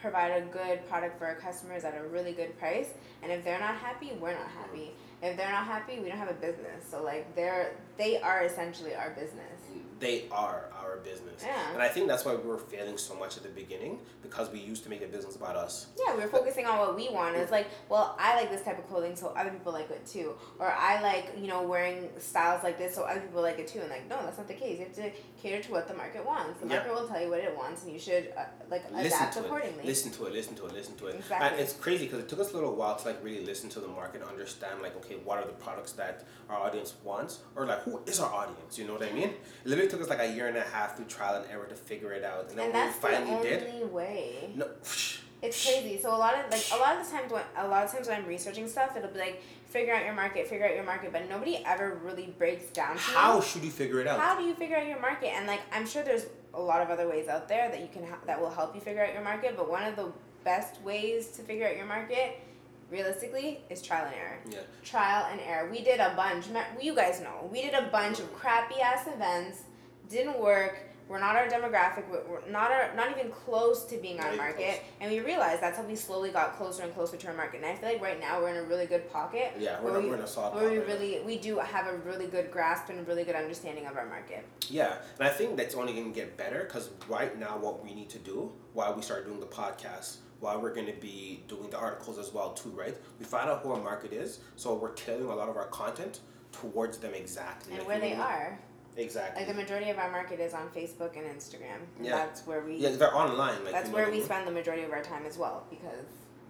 provide 0.00 0.30
a 0.30 0.46
good 0.46 0.88
product 0.88 1.18
for 1.18 1.26
our 1.26 1.34
customers 1.34 1.84
at 1.84 1.94
a 1.94 2.02
really 2.08 2.32
good 2.32 2.58
price. 2.58 2.88
And 3.22 3.30
if 3.30 3.44
they're 3.44 3.60
not 3.60 3.76
happy, 3.76 4.12
we're 4.18 4.32
not 4.32 4.48
happy. 4.48 4.92
If 5.22 5.36
they're 5.36 5.52
not 5.52 5.66
happy, 5.66 6.00
we 6.00 6.08
don't 6.08 6.16
have 6.16 6.30
a 6.30 6.34
business. 6.34 6.82
So 6.90 7.02
like 7.02 7.34
they're 7.36 7.74
they 8.00 8.18
are 8.20 8.44
essentially 8.44 8.94
our 8.94 9.10
business. 9.10 9.60
They 10.00 10.24
are 10.32 10.64
our 10.82 10.96
business. 11.04 11.42
Yeah. 11.44 11.74
And 11.74 11.82
I 11.82 11.88
think 11.88 12.08
that's 12.08 12.24
why 12.24 12.34
we 12.34 12.48
were 12.48 12.56
failing 12.56 12.96
so 12.96 13.14
much 13.14 13.36
at 13.36 13.42
the 13.42 13.50
beginning 13.50 13.98
because 14.22 14.50
we 14.50 14.58
used 14.58 14.82
to 14.84 14.88
make 14.88 15.02
a 15.02 15.06
business 15.06 15.36
about 15.36 15.56
us. 15.56 15.88
Yeah, 16.02 16.16
we 16.16 16.22
were 16.22 16.28
focusing 16.28 16.64
on 16.64 16.78
what 16.78 16.96
we 16.96 17.10
want. 17.10 17.36
It's 17.36 17.50
like, 17.52 17.66
well, 17.90 18.16
I 18.18 18.34
like 18.34 18.50
this 18.50 18.62
type 18.62 18.78
of 18.78 18.88
clothing, 18.88 19.14
so 19.14 19.26
other 19.36 19.50
people 19.50 19.72
like 19.72 19.90
it 19.90 20.06
too. 20.06 20.32
Or 20.58 20.72
I 20.72 21.02
like, 21.02 21.32
you 21.38 21.48
know, 21.48 21.62
wearing 21.62 22.08
styles 22.18 22.62
like 22.64 22.78
this, 22.78 22.94
so 22.94 23.02
other 23.02 23.20
people 23.20 23.42
like 23.42 23.58
it 23.58 23.68
too. 23.68 23.80
And 23.80 23.90
like, 23.90 24.08
no, 24.08 24.16
that's 24.24 24.38
not 24.38 24.48
the 24.48 24.54
case. 24.54 24.78
You 24.78 24.86
have 24.86 24.94
to 24.94 25.10
cater 25.42 25.62
to 25.64 25.70
what 25.72 25.86
the 25.86 25.92
market 25.94 26.24
wants. 26.24 26.60
The 26.62 26.66
Yeah. 26.68 26.76
market 26.76 26.94
will 26.94 27.06
tell 27.06 27.20
you 27.20 27.28
what 27.28 27.40
it 27.40 27.54
wants, 27.54 27.82
and 27.84 27.92
you 27.92 27.98
should 27.98 28.32
uh, 28.38 28.44
like 28.70 28.90
listen 28.90 29.06
adapt 29.18 29.34
to 29.34 29.40
accordingly. 29.44 29.80
it. 29.82 29.84
Listen 29.84 30.10
to 30.12 30.24
it. 30.26 30.32
Listen 30.32 30.54
to 30.56 30.64
it. 30.66 30.72
Listen 30.72 30.94
to 30.96 31.06
it. 31.08 31.16
Exactly. 31.16 31.46
And 31.46 31.60
it's 31.60 31.74
crazy 31.74 32.06
because 32.06 32.20
it 32.20 32.28
took 32.30 32.40
us 32.40 32.52
a 32.52 32.54
little 32.54 32.74
while 32.74 32.96
to 32.96 33.04
like 33.06 33.22
really 33.22 33.44
listen 33.44 33.68
to 33.70 33.80
the 33.80 33.88
market, 33.88 34.22
understand 34.22 34.80
like 34.80 34.96
okay, 34.96 35.16
what 35.24 35.36
are 35.36 35.44
the 35.44 35.52
products 35.66 35.92
that 35.92 36.24
our 36.48 36.56
audience 36.56 36.94
wants, 37.04 37.40
or 37.54 37.66
like 37.66 37.80
who 37.82 37.89
is 38.06 38.20
our 38.20 38.32
audience? 38.32 38.78
You 38.78 38.86
know 38.86 38.94
what 38.94 39.02
I 39.02 39.12
mean? 39.12 39.30
It 39.30 39.40
literally 39.64 39.90
took 39.90 40.00
us 40.00 40.08
like 40.08 40.20
a 40.20 40.32
year 40.32 40.46
and 40.48 40.56
a 40.56 40.62
half 40.62 40.96
through 40.96 41.06
trial 41.06 41.42
and 41.42 41.50
error 41.50 41.66
to 41.66 41.74
figure 41.74 42.12
it 42.12 42.24
out, 42.24 42.48
and 42.50 42.58
then 42.58 42.66
and 42.66 42.74
when 42.74 42.86
that's 42.86 42.96
we 43.02 43.10
finally 43.10 43.30
the 43.30 43.36
only 43.36 43.48
did, 43.50 43.92
way. 43.92 44.50
no. 44.54 44.68
It's 45.42 45.64
crazy. 45.64 45.98
So 46.02 46.14
a 46.14 46.18
lot 46.18 46.34
of 46.34 46.50
like 46.50 46.64
a 46.72 46.76
lot 46.76 46.96
of 46.98 47.04
the 47.06 47.10
times 47.10 47.32
when 47.32 47.42
a 47.56 47.66
lot 47.66 47.84
of 47.84 47.90
times 47.90 48.08
when 48.08 48.18
I'm 48.20 48.26
researching 48.26 48.68
stuff, 48.68 48.94
it'll 48.94 49.08
be 49.10 49.18
like 49.18 49.42
figure 49.66 49.94
out 49.94 50.04
your 50.04 50.12
market, 50.12 50.46
figure 50.46 50.66
out 50.66 50.74
your 50.74 50.84
market, 50.84 51.12
but 51.12 51.28
nobody 51.30 51.62
ever 51.64 51.98
really 52.04 52.34
breaks 52.38 52.70
down 52.72 52.96
to 52.96 53.10
you 53.10 53.16
How 53.16 53.40
should 53.40 53.62
you 53.64 53.70
figure 53.70 54.00
it 54.00 54.06
out? 54.06 54.20
how 54.20 54.36
do 54.38 54.44
you 54.44 54.54
figure 54.54 54.76
out 54.76 54.86
your 54.86 55.00
market 55.00 55.28
and 55.28 55.46
like 55.46 55.60
i'm 55.72 55.86
sure 55.86 56.02
there's 56.02 56.26
a 56.54 56.60
lot 56.60 56.82
of 56.82 56.90
other 56.90 57.08
ways 57.08 57.28
out 57.28 57.46
there 57.48 57.70
that 57.70 57.80
you 57.80 57.86
can 57.92 58.04
ha- 58.04 58.18
that 58.26 58.40
will 58.40 58.50
help 58.50 58.74
you 58.74 58.80
figure 58.80 59.04
out 59.04 59.12
your 59.14 59.22
market 59.22 59.56
but 59.56 59.70
one 59.70 59.84
of 59.84 59.94
the 59.94 60.10
best 60.42 60.82
ways 60.82 61.28
to 61.28 61.42
figure 61.42 61.68
out 61.68 61.76
your 61.76 61.86
market 61.86 62.40
realistically 62.90 63.60
is 63.70 63.82
trial 63.82 64.06
and 64.06 64.14
error. 64.14 64.38
Yeah. 64.50 64.58
Trial 64.84 65.26
and 65.30 65.40
error. 65.40 65.70
We 65.70 65.82
did 65.82 66.00
a 66.00 66.14
bunch. 66.16 66.46
You 66.80 66.94
guys 66.94 67.20
know 67.20 67.48
we 67.50 67.62
did 67.62 67.74
a 67.74 67.88
bunch 67.90 68.18
of 68.20 68.32
crappy 68.34 68.80
ass 68.80 69.06
events. 69.06 69.62
Didn't 70.08 70.38
work. 70.40 70.78
We're 71.08 71.18
not 71.18 71.34
our 71.34 71.48
demographic. 71.48 72.04
We're 72.08 72.48
not 72.48 72.70
our, 72.70 72.94
not 72.94 73.10
even 73.18 73.32
close 73.32 73.84
to 73.86 73.96
being 73.96 74.20
our 74.20 74.32
market. 74.36 74.56
close. 74.64 74.78
And 75.00 75.10
we 75.10 75.18
realized 75.18 75.60
that's 75.60 75.76
how 75.76 75.82
we 75.82 75.96
slowly 75.96 76.30
got 76.30 76.56
closer 76.56 76.84
and 76.84 76.94
closer 76.94 77.16
to 77.16 77.26
our 77.26 77.34
market. 77.34 77.56
And 77.56 77.66
I 77.66 77.74
feel 77.74 77.88
like 77.88 78.00
right 78.00 78.20
now 78.20 78.40
we're 78.40 78.50
in 78.50 78.58
a 78.58 78.62
really 78.62 78.86
good 78.86 79.10
pocket. 79.10 79.54
Yeah, 79.58 79.80
we're, 79.80 79.90
where 79.90 79.98
in 79.98 80.04
a- 80.04 80.04
we- 80.04 80.10
we're 80.10 80.18
in 80.18 80.22
a 80.22 80.26
solid 80.28 80.54
where 80.54 80.70
we 80.70 80.78
really 80.78 81.20
we 81.26 81.36
do 81.38 81.58
have 81.58 81.88
a 81.88 81.96
really 81.98 82.28
good 82.28 82.52
grasp 82.52 82.90
and 82.90 83.00
a 83.00 83.02
really 83.02 83.24
good 83.24 83.34
understanding 83.34 83.86
of 83.86 83.96
our 83.96 84.06
market. 84.06 84.44
Yeah, 84.68 84.98
and 85.18 85.26
I 85.26 85.32
think 85.32 85.56
that's 85.56 85.74
only 85.74 85.94
going 85.94 86.12
to 86.12 86.16
get 86.16 86.36
better 86.36 86.62
because 86.62 86.90
right 87.08 87.36
now, 87.36 87.58
what 87.58 87.82
we 87.84 87.92
need 87.92 88.10
to 88.10 88.18
do 88.18 88.52
while 88.72 88.94
we 88.94 89.02
start 89.02 89.26
doing 89.26 89.40
the 89.40 89.46
podcast, 89.46 90.18
while 90.40 90.60
we're 90.60 90.74
going 90.74 90.86
to 90.86 90.92
be 91.00 91.42
doing 91.48 91.70
the 91.70 91.78
articles 91.78 92.18
as 92.18 92.32
well 92.32 92.52
too, 92.52 92.70
right? 92.70 92.96
We 93.18 93.24
find 93.26 93.48
out 93.48 93.60
who 93.62 93.72
our 93.72 93.82
market 93.82 94.12
is, 94.12 94.40
so 94.56 94.74
we're 94.74 94.92
tailoring 94.92 95.30
a 95.30 95.34
lot 95.36 95.48
of 95.48 95.56
our 95.56 95.66
content 95.66 96.20
towards 96.52 96.98
them 96.98 97.12
exactly. 97.14 97.72
And 97.72 97.80
Like, 97.80 97.88
where 97.88 97.96
you 97.96 98.02
they 98.02 98.16
know, 98.16 98.22
are. 98.22 98.58
Exactly. 98.96 99.44
Like 99.44 99.54
the 99.54 99.60
majority 99.62 99.90
of 99.90 99.98
our 99.98 100.10
market 100.10 100.40
is 100.40 100.52
on 100.52 100.68
Facebook 100.70 101.16
and 101.16 101.24
Instagram. 101.26 101.78
Yeah. 102.02 102.16
That's 102.16 102.46
where 102.46 102.60
we 102.62 102.76
yeah, 102.76 102.90
they're 102.90 103.14
online. 103.14 103.62
Like 103.64 103.72
that's 103.72 103.86
you 103.86 103.92
know 103.92 103.98
where 103.98 104.06
we 104.06 104.16
mean? 104.18 104.24
spend 104.24 104.46
the 104.46 104.50
majority 104.50 104.82
of 104.82 104.90
our 104.92 105.02
time 105.02 105.24
as 105.26 105.38
well 105.38 105.64
because 105.70 106.06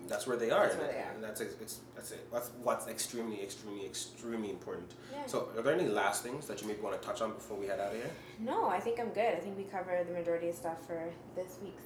That's 0.09 0.27
where 0.27 0.37
they 0.39 0.51
are. 0.51 0.63
That's 0.63 0.75
and, 0.75 0.83
where 0.83 0.93
they 0.93 0.99
are. 0.99 1.13
and 1.15 1.23
that's 1.23 1.41
it's, 1.43 1.81
that's 1.95 2.11
it. 2.13 2.33
That's 2.33 2.51
what's 2.63 2.89
extremely, 2.89 3.43
extremely, 3.43 3.85
extremely 3.85 4.51
important. 4.51 4.95
Yeah. 5.13 5.27
So, 5.27 5.51
are 5.57 5.63
there 5.63 5.75
any 5.75 5.87
last 5.89 6.23
things 6.23 6.47
that 6.49 6.61
you 6.63 6.67
maybe 6.67 6.81
want 6.81 7.01
to 7.01 7.07
touch 7.07 7.21
on 7.21 7.33
before 7.35 7.57
we 7.59 7.67
head 7.67 7.79
out 7.79 7.89
of 7.93 7.99
here? 7.99 8.11
No, 8.41 8.69
I 8.69 8.81
think 8.81 8.99
I'm 8.99 9.11
good. 9.11 9.35
I 9.35 9.41
think 9.41 9.57
we 9.59 9.65
covered 9.65 10.09
the 10.09 10.13
majority 10.15 10.49
of 10.49 10.55
stuff 10.57 10.85
for 10.87 11.01
this 11.37 11.59
week's. 11.63 11.85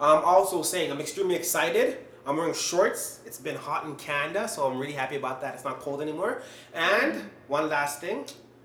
I'm 0.00 0.22
also 0.24 0.62
saying 0.62 0.90
I'm 0.90 1.00
extremely 1.00 1.34
excited. 1.34 1.98
I'm 2.26 2.36
wearing 2.36 2.54
shorts. 2.54 3.20
It's 3.24 3.38
been 3.38 3.56
hot 3.56 3.84
in 3.84 3.94
Canada, 3.96 4.48
so 4.48 4.66
I'm 4.66 4.78
really 4.78 4.92
happy 4.92 5.16
about 5.16 5.40
that. 5.42 5.54
It's 5.54 5.64
not 5.64 5.78
cold 5.80 6.02
anymore. 6.02 6.42
And 6.74 7.30
one 7.46 7.68
last 7.68 8.00
thing, 8.00 8.24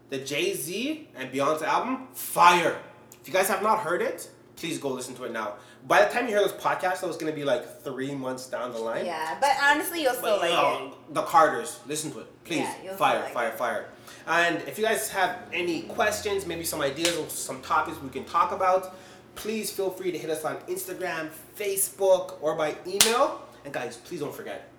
the 0.09 0.17
Jay 0.17 0.53
Z 0.55 1.07
and 1.15 1.31
Beyonce 1.31 1.61
album, 1.63 2.07
fire. 2.13 2.79
If 3.21 3.27
you 3.27 3.33
guys 3.33 3.47
have 3.49 3.61
not 3.61 3.79
heard 3.79 4.01
it, 4.01 4.29
please 4.55 4.79
go 4.79 4.89
listen 4.89 5.13
to 5.15 5.25
it 5.25 5.31
now. 5.31 5.53
By 5.87 6.03
the 6.03 6.11
time 6.11 6.25
you 6.25 6.31
hear 6.31 6.41
this 6.43 6.51
podcast, 6.53 7.01
though, 7.01 7.07
it's 7.07 7.17
gonna 7.17 7.31
be 7.31 7.43
like 7.43 7.81
three 7.83 8.13
months 8.13 8.47
down 8.47 8.71
the 8.71 8.79
line. 8.79 9.05
Yeah, 9.05 9.37
but 9.39 9.51
honestly, 9.61 10.01
you'll 10.03 10.13
still 10.13 10.39
But, 10.39 10.51
like 10.51 10.91
it. 10.91 11.13
The 11.13 11.21
Carters, 11.23 11.79
listen 11.87 12.11
to 12.13 12.19
it, 12.21 12.43
please. 12.43 12.67
Yeah, 12.83 12.95
fire, 12.95 13.21
like 13.21 13.33
fire, 13.33 13.47
it. 13.49 13.57
fire. 13.57 13.85
And 14.27 14.57
if 14.67 14.77
you 14.77 14.83
guys 14.83 15.09
have 15.09 15.37
any 15.53 15.83
questions, 15.83 16.45
maybe 16.45 16.63
some 16.63 16.81
ideas 16.81 17.15
or 17.17 17.27
some 17.29 17.61
topics 17.61 17.99
we 18.01 18.09
can 18.09 18.25
talk 18.25 18.51
about, 18.51 18.95
please 19.35 19.71
feel 19.71 19.89
free 19.89 20.11
to 20.11 20.17
hit 20.17 20.29
us 20.29 20.43
on 20.45 20.57
Instagram, 20.67 21.29
Facebook, 21.57 22.37
or 22.41 22.55
by 22.55 22.75
email. 22.87 23.41
And 23.65 23.73
guys, 23.73 23.97
please 23.97 24.19
don't 24.19 24.33
forget, 24.33 24.69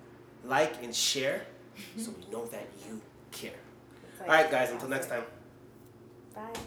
like 0.45 0.83
and 0.83 0.95
share 0.95 1.43
so 1.97 2.11
we 2.19 2.31
know 2.33 2.45
that 2.47 2.67
you 2.87 3.01
care. 3.31 3.53
Like- 4.21 4.29
All 4.29 4.35
right, 4.37 4.51
guys, 4.51 4.71
until 4.71 4.88
next 4.88 5.07
time. 5.09 5.23
Bye. 6.35 6.61